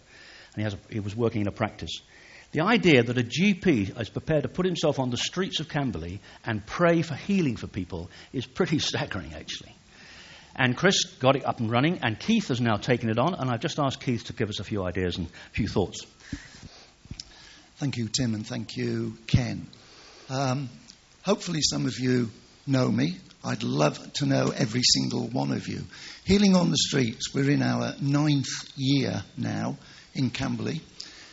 and 0.54 0.66
he, 0.66 0.74
a, 0.74 0.92
he 0.92 1.00
was 1.00 1.14
working 1.14 1.42
in 1.42 1.48
a 1.48 1.52
practice. 1.52 2.00
The 2.52 2.62
idea 2.62 3.02
that 3.02 3.16
a 3.16 3.22
GP 3.22 4.00
is 4.00 4.08
prepared 4.08 4.42
to 4.42 4.48
put 4.48 4.66
himself 4.66 4.98
on 4.98 5.10
the 5.10 5.16
streets 5.16 5.60
of 5.60 5.68
Camberley 5.68 6.20
and 6.44 6.66
pray 6.66 7.02
for 7.02 7.14
healing 7.14 7.56
for 7.56 7.68
people 7.68 8.10
is 8.32 8.44
pretty 8.44 8.78
staggering, 8.80 9.34
actually. 9.34 9.74
And 10.56 10.76
Chris 10.76 11.04
got 11.04 11.36
it 11.36 11.46
up 11.46 11.60
and 11.60 11.70
running, 11.70 12.00
and 12.02 12.18
Keith 12.18 12.48
has 12.48 12.60
now 12.60 12.76
taken 12.76 13.08
it 13.08 13.18
on, 13.18 13.34
and 13.34 13.48
I've 13.48 13.60
just 13.60 13.78
asked 13.78 14.00
Keith 14.00 14.24
to 14.24 14.32
give 14.32 14.48
us 14.48 14.58
a 14.58 14.64
few 14.64 14.82
ideas 14.82 15.16
and 15.16 15.28
a 15.28 15.54
few 15.54 15.68
thoughts. 15.68 16.04
Thank 17.76 17.96
you, 17.96 18.08
Tim, 18.08 18.34
and 18.34 18.46
thank 18.46 18.76
you, 18.76 19.16
Ken. 19.26 19.66
Um, 20.28 20.68
hopefully, 21.22 21.60
some 21.62 21.86
of 21.86 21.98
you 21.98 22.30
know 22.66 22.88
me. 22.88 23.16
I'd 23.42 23.62
love 23.62 24.12
to 24.14 24.26
know 24.26 24.52
every 24.54 24.82
single 24.82 25.28
one 25.28 25.52
of 25.52 25.66
you. 25.66 25.84
Healing 26.24 26.56
on 26.56 26.70
the 26.70 26.76
Streets, 26.76 27.32
we're 27.32 27.50
in 27.50 27.62
our 27.62 27.94
ninth 28.02 28.70
year 28.76 29.22
now 29.38 29.78
in 30.14 30.30
Camberley. 30.30 30.82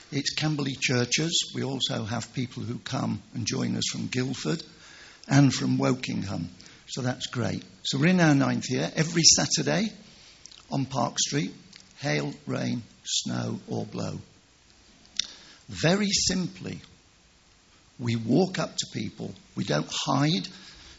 It's 0.10 0.34
Camberley 0.34 0.78
churches. 0.80 1.52
We 1.54 1.64
also 1.64 2.06
have 2.06 2.34
people 2.34 2.64
who 2.64 2.80
come 2.80 3.22
and 3.34 3.46
join 3.46 3.76
us 3.76 3.84
from 3.92 4.08
Guildford 4.08 4.64
and 5.28 5.54
from 5.54 5.78
Wokingham. 5.78 6.48
So 6.88 7.02
that's 7.02 7.28
great. 7.28 7.62
So 7.84 7.98
we're 7.98 8.08
in 8.08 8.22
our 8.22 8.34
ninth 8.34 8.70
year. 8.70 8.90
Every 8.96 9.24
Saturday 9.24 9.92
on 10.72 10.86
Park 10.86 11.20
Street, 11.20 11.54
hail, 12.00 12.34
rain, 12.46 12.84
snow, 13.04 13.60
or 13.68 13.86
blow. 13.86 14.20
Very 15.68 16.10
simply, 16.10 16.80
we 18.00 18.16
walk 18.16 18.60
up 18.60 18.78
to 18.78 18.86
people. 18.94 19.34
We 19.58 19.66
don't 19.66 19.90
hide 19.90 20.48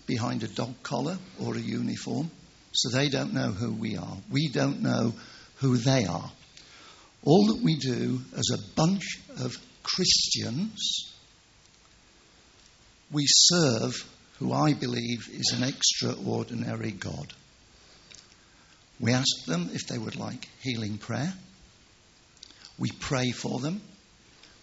behind 0.06 0.42
a 0.42 0.48
dog 0.48 0.74
collar 0.82 1.16
or 1.40 1.54
a 1.54 1.60
uniform, 1.60 2.30
so 2.72 2.90
they 2.90 3.08
don't 3.08 3.32
know 3.32 3.52
who 3.52 3.72
we 3.72 3.96
are. 3.96 4.18
We 4.30 4.48
don't 4.48 4.82
know 4.82 5.14
who 5.56 5.78
they 5.78 6.04
are. 6.04 6.30
All 7.24 7.46
that 7.48 7.62
we 7.62 7.76
do 7.76 8.20
as 8.36 8.50
a 8.52 8.74
bunch 8.74 9.20
of 9.40 9.56
Christians, 9.82 11.12
we 13.10 13.24
serve 13.26 13.94
who 14.38 14.52
I 14.52 14.74
believe 14.74 15.28
is 15.32 15.52
an 15.56 15.64
extraordinary 15.64 16.92
God. 16.92 17.32
We 19.00 19.12
ask 19.12 19.44
them 19.46 19.70
if 19.72 19.86
they 19.86 19.98
would 19.98 20.16
like 20.16 20.48
healing 20.62 20.98
prayer. 20.98 21.32
We 22.78 22.90
pray 23.00 23.30
for 23.30 23.60
them. 23.60 23.80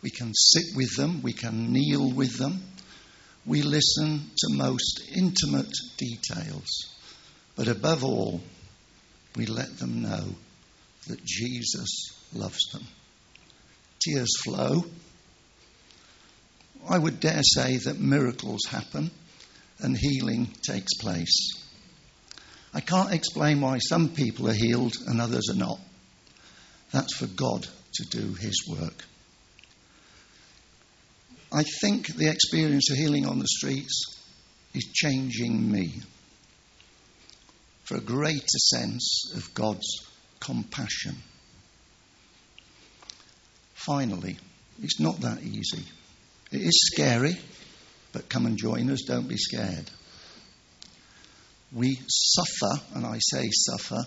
We 0.01 0.09
can 0.09 0.33
sit 0.33 0.75
with 0.75 0.95
them. 0.95 1.21
We 1.21 1.33
can 1.33 1.73
kneel 1.73 2.11
with 2.11 2.37
them. 2.37 2.61
We 3.45 3.61
listen 3.61 4.31
to 4.37 4.53
most 4.53 5.01
intimate 5.15 5.71
details. 5.97 6.69
But 7.55 7.67
above 7.67 8.03
all, 8.03 8.41
we 9.35 9.45
let 9.45 9.77
them 9.77 10.01
know 10.01 10.35
that 11.07 11.23
Jesus 11.23 12.11
loves 12.33 12.59
them. 12.71 12.83
Tears 13.99 14.35
flow. 14.43 14.85
I 16.87 16.97
would 16.97 17.19
dare 17.19 17.41
say 17.43 17.77
that 17.77 17.99
miracles 17.99 18.65
happen 18.69 19.11
and 19.79 19.97
healing 19.97 20.47
takes 20.61 20.93
place. 20.99 21.51
I 22.73 22.81
can't 22.81 23.13
explain 23.13 23.61
why 23.61 23.79
some 23.79 24.09
people 24.09 24.49
are 24.49 24.53
healed 24.53 24.95
and 25.07 25.21
others 25.21 25.49
are 25.49 25.57
not. 25.57 25.79
That's 26.91 27.15
for 27.15 27.27
God 27.27 27.67
to 27.93 28.05
do 28.05 28.33
His 28.33 28.67
work. 28.67 29.05
I 31.51 31.63
think 31.81 32.07
the 32.07 32.29
experience 32.29 32.91
of 32.91 32.97
healing 32.97 33.25
on 33.25 33.39
the 33.39 33.47
streets 33.47 34.21
is 34.73 34.91
changing 34.93 35.71
me 35.71 35.93
for 37.85 37.95
a 37.95 38.01
greater 38.01 38.57
sense 38.57 39.31
of 39.35 39.53
God's 39.53 39.87
compassion. 40.39 41.15
Finally, 43.73 44.37
it's 44.81 44.99
not 44.99 45.21
that 45.21 45.41
easy. 45.43 45.83
It 46.51 46.61
is 46.61 46.89
scary, 46.93 47.37
but 48.11 48.29
come 48.29 48.45
and 48.45 48.57
join 48.57 48.89
us, 48.89 49.03
don't 49.03 49.27
be 49.27 49.37
scared. 49.37 49.89
We 51.71 51.99
suffer, 52.07 52.81
and 52.93 53.05
I 53.05 53.19
say 53.19 53.49
suffer, 53.51 54.05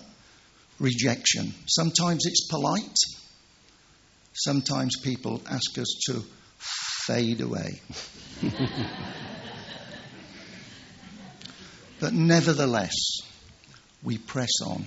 rejection. 0.79 1.53
Sometimes 1.67 2.25
it's 2.25 2.47
polite, 2.47 2.97
sometimes 4.33 4.95
people 5.03 5.41
ask 5.49 5.77
us 5.77 5.99
to 6.07 6.23
fade 6.57 7.41
away. 7.41 7.81
but 11.99 12.13
nevertheless, 12.13 12.95
we 14.03 14.17
press 14.17 14.61
on 14.65 14.85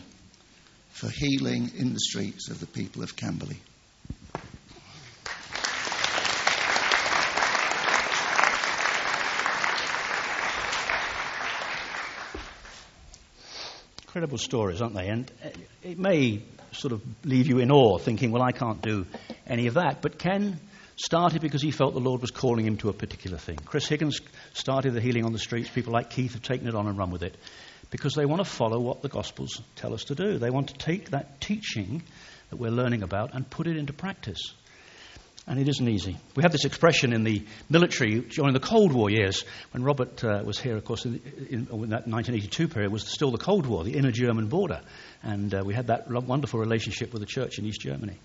for 1.02 1.10
healing 1.10 1.68
in 1.76 1.92
the 1.94 1.98
streets 1.98 2.48
of 2.48 2.60
the 2.60 2.66
people 2.66 3.02
of 3.02 3.16
Camberley. 3.16 3.56
Incredible 14.04 14.38
stories, 14.38 14.80
aren't 14.80 14.94
they? 14.94 15.08
And 15.08 15.28
it 15.82 15.98
may 15.98 16.44
sort 16.70 16.92
of 16.92 17.02
leave 17.24 17.48
you 17.48 17.58
in 17.58 17.72
awe, 17.72 17.98
thinking, 17.98 18.30
well, 18.30 18.42
I 18.42 18.52
can't 18.52 18.80
do 18.80 19.04
any 19.44 19.66
of 19.66 19.74
that. 19.74 20.02
But 20.02 20.20
Ken 20.20 20.60
started 20.94 21.42
because 21.42 21.62
he 21.62 21.72
felt 21.72 21.94
the 21.94 22.00
Lord 22.00 22.20
was 22.20 22.30
calling 22.30 22.64
him 22.64 22.76
to 22.76 22.90
a 22.90 22.92
particular 22.92 23.38
thing. 23.38 23.58
Chris 23.64 23.88
Higgins 23.88 24.20
started 24.52 24.92
the 24.92 25.00
healing 25.00 25.24
on 25.24 25.32
the 25.32 25.40
streets. 25.40 25.68
People 25.68 25.94
like 25.94 26.10
Keith 26.10 26.34
have 26.34 26.42
taken 26.42 26.68
it 26.68 26.76
on 26.76 26.86
and 26.86 26.96
run 26.96 27.10
with 27.10 27.24
it 27.24 27.36
because 27.92 28.14
they 28.14 28.24
want 28.24 28.42
to 28.42 28.50
follow 28.50 28.81
what 28.81 29.02
the 29.02 29.09
Gospels 29.09 29.61
tell 29.76 29.92
us 29.92 30.05
to 30.05 30.14
do. 30.14 30.38
They 30.38 30.50
want 30.50 30.68
to 30.68 30.74
take 30.78 31.11
that 31.11 31.40
teaching 31.42 32.02
that 32.48 32.57
we're 32.57 32.70
learning 32.70 33.02
about 33.02 33.35
and 33.35 33.48
put 33.48 33.66
it 33.66 33.76
into 33.76 33.92
practice. 33.92 34.55
And 35.46 35.59
it 35.59 35.68
isn't 35.68 35.88
easy. 35.88 36.16
We 36.35 36.42
have 36.42 36.52
this 36.52 36.64
expression 36.64 37.12
in 37.12 37.22
the 37.22 37.44
military 37.68 38.20
during 38.20 38.55
the 38.55 38.61
Cold 38.61 38.92
War 38.92 39.11
years, 39.11 39.44
when 39.72 39.83
Robert 39.83 40.24
uh, 40.24 40.42
was 40.42 40.59
here, 40.59 40.76
of 40.76 40.85
course, 40.85 41.05
in, 41.05 41.20
in, 41.50 41.68
in, 41.70 41.90
that 41.90 42.09
1982 42.09 42.68
period, 42.68 42.90
was 42.90 43.07
still 43.07 43.31
the 43.31 43.38
Cold 43.38 43.66
War, 43.66 43.85
the 43.85 43.94
inner 43.94 44.11
German 44.11 44.46
border. 44.46 44.81
And 45.22 45.52
uh, 45.52 45.62
we 45.62 45.74
had 45.74 45.88
that 45.88 46.09
wonderful 46.09 46.61
relationship 46.61 47.12
with 47.12 47.20
the 47.20 47.26
church 47.26 47.59
in 47.59 47.66
East 47.66 47.83
Germany. 47.83 48.16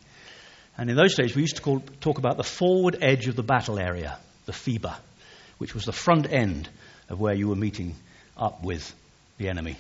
And 0.78 0.90
in 0.90 0.96
those 0.96 1.16
days, 1.16 1.36
we 1.36 1.42
used 1.42 1.58
to 1.58 1.62
call, 1.62 1.82
talk 2.00 2.20
about 2.20 2.38
the 2.38 2.44
forward 2.44 3.00
edge 3.02 3.28
of 3.28 3.36
the 3.36 3.44
battle 3.44 3.80
area, 3.80 4.18
the 4.46 4.54
FEBA, 4.54 4.96
which 5.58 5.74
was 5.74 5.84
the 5.84 5.92
front 5.92 6.32
end 6.32 6.70
of 7.10 7.20
where 7.20 7.34
you 7.34 7.50
were 7.50 7.56
meeting 7.56 7.96
up 8.38 8.64
with 8.64 8.94
the 9.38 9.50
enemy. 9.50 9.78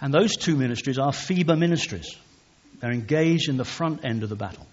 And 0.00 0.12
those 0.12 0.36
two 0.36 0.56
ministries 0.56 0.98
are 0.98 1.10
FEBA 1.10 1.58
ministries. 1.58 2.16
They're 2.80 2.92
engaged 2.92 3.48
in 3.48 3.56
the 3.56 3.64
front 3.64 4.04
end 4.04 4.22
of 4.22 4.28
the 4.28 4.36
battle. 4.36 4.66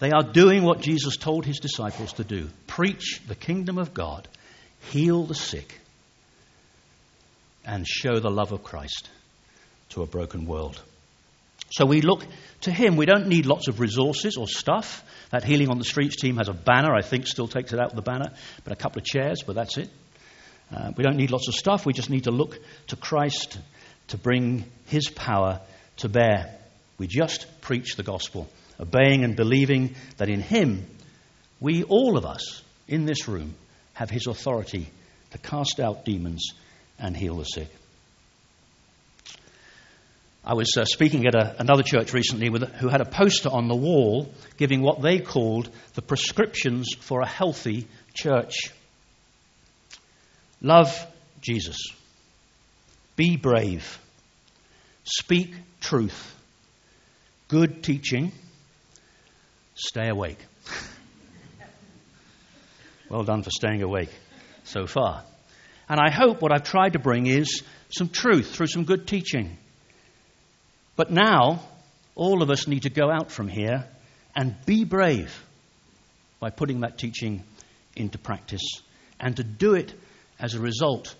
They 0.00 0.10
are 0.10 0.22
doing 0.22 0.64
what 0.64 0.80
Jesus 0.80 1.16
told 1.16 1.44
his 1.44 1.58
disciples 1.58 2.14
to 2.14 2.24
do 2.24 2.48
preach 2.66 3.20
the 3.28 3.34
kingdom 3.34 3.78
of 3.78 3.94
God, 3.94 4.26
heal 4.90 5.24
the 5.24 5.34
sick, 5.34 5.78
and 7.64 7.86
show 7.86 8.18
the 8.18 8.30
love 8.30 8.52
of 8.52 8.64
Christ 8.64 9.08
to 9.90 10.02
a 10.02 10.06
broken 10.06 10.46
world. 10.46 10.80
So 11.70 11.86
we 11.86 12.00
look 12.00 12.24
to 12.62 12.72
him. 12.72 12.96
We 12.96 13.06
don't 13.06 13.28
need 13.28 13.46
lots 13.46 13.68
of 13.68 13.78
resources 13.78 14.36
or 14.36 14.48
stuff. 14.48 15.04
That 15.30 15.44
Healing 15.44 15.68
on 15.68 15.78
the 15.78 15.84
Streets 15.84 16.16
team 16.16 16.38
has 16.38 16.48
a 16.48 16.52
banner, 16.52 16.92
I 16.94 17.02
think, 17.02 17.26
still 17.26 17.46
takes 17.46 17.72
it 17.72 17.78
out 17.78 17.90
of 17.90 17.96
the 17.96 18.02
banner, 18.02 18.32
but 18.64 18.72
a 18.72 18.76
couple 18.76 19.00
of 19.00 19.06
chairs, 19.06 19.42
but 19.46 19.54
that's 19.54 19.76
it. 19.76 19.88
Uh, 20.74 20.92
we 20.96 21.02
don't 21.02 21.16
need 21.16 21.30
lots 21.30 21.48
of 21.48 21.54
stuff. 21.54 21.84
We 21.84 21.92
just 21.92 22.10
need 22.10 22.24
to 22.24 22.30
look 22.30 22.58
to 22.88 22.96
Christ 22.96 23.58
to 24.08 24.18
bring 24.18 24.64
his 24.86 25.08
power 25.08 25.60
to 25.98 26.08
bear. 26.08 26.54
We 26.98 27.06
just 27.06 27.46
preach 27.60 27.96
the 27.96 28.02
gospel 28.02 28.48
obeying 28.80 29.24
and 29.24 29.36
believing 29.36 29.94
that 30.16 30.28
in 30.28 30.40
Him, 30.40 30.86
we, 31.60 31.84
all 31.84 32.16
of 32.16 32.24
us 32.24 32.62
in 32.88 33.04
this 33.04 33.28
room, 33.28 33.54
have 33.92 34.10
His 34.10 34.26
authority 34.26 34.88
to 35.32 35.38
cast 35.38 35.78
out 35.78 36.04
demons 36.04 36.48
and 36.98 37.16
heal 37.16 37.36
the 37.36 37.44
sick. 37.44 37.68
I 40.42 40.54
was 40.54 40.74
uh, 40.76 40.86
speaking 40.86 41.26
at 41.26 41.34
a, 41.34 41.60
another 41.60 41.82
church 41.82 42.14
recently 42.14 42.48
with, 42.48 42.62
who 42.76 42.88
had 42.88 43.02
a 43.02 43.04
poster 43.04 43.50
on 43.50 43.68
the 43.68 43.76
wall 43.76 44.32
giving 44.56 44.80
what 44.80 45.02
they 45.02 45.18
called 45.18 45.68
the 45.94 46.02
prescriptions 46.02 46.88
for 46.98 47.20
a 47.20 47.26
healthy 47.26 47.86
church. 48.14 48.72
Love 50.60 51.06
Jesus. 51.40 51.78
Be 53.16 53.36
brave. 53.36 53.98
Speak 55.04 55.54
truth. 55.80 56.34
Good 57.48 57.82
teaching 57.82 58.32
Stay 59.80 60.08
awake. 60.08 60.38
well 63.08 63.24
done 63.24 63.42
for 63.42 63.50
staying 63.50 63.82
awake 63.82 64.10
so 64.64 64.86
far. 64.86 65.24
And 65.88 65.98
I 65.98 66.10
hope 66.10 66.42
what 66.42 66.52
I've 66.52 66.64
tried 66.64 66.92
to 66.92 66.98
bring 66.98 67.26
is 67.26 67.62
some 67.88 68.10
truth 68.10 68.54
through 68.54 68.66
some 68.66 68.84
good 68.84 69.06
teaching. 69.06 69.56
But 70.96 71.10
now, 71.10 71.62
all 72.14 72.42
of 72.42 72.50
us 72.50 72.68
need 72.68 72.82
to 72.82 72.90
go 72.90 73.10
out 73.10 73.32
from 73.32 73.48
here 73.48 73.86
and 74.36 74.54
be 74.66 74.84
brave 74.84 75.34
by 76.40 76.50
putting 76.50 76.80
that 76.80 76.98
teaching 76.98 77.42
into 77.96 78.18
practice 78.18 78.82
and 79.18 79.34
to 79.38 79.42
do 79.42 79.74
it 79.74 79.94
as 80.40 80.54
a 80.54 80.60
result 80.60 81.14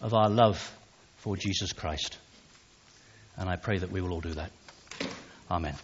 of 0.00 0.14
our 0.14 0.28
love 0.28 0.76
for 1.18 1.36
Jesus 1.36 1.72
Christ. 1.72 2.18
And 3.36 3.48
I 3.48 3.56
pray 3.56 3.78
that 3.78 3.90
we 3.90 4.00
will 4.00 4.12
all 4.12 4.20
do 4.20 4.34
that. 4.34 4.50
Amen. 5.50 5.74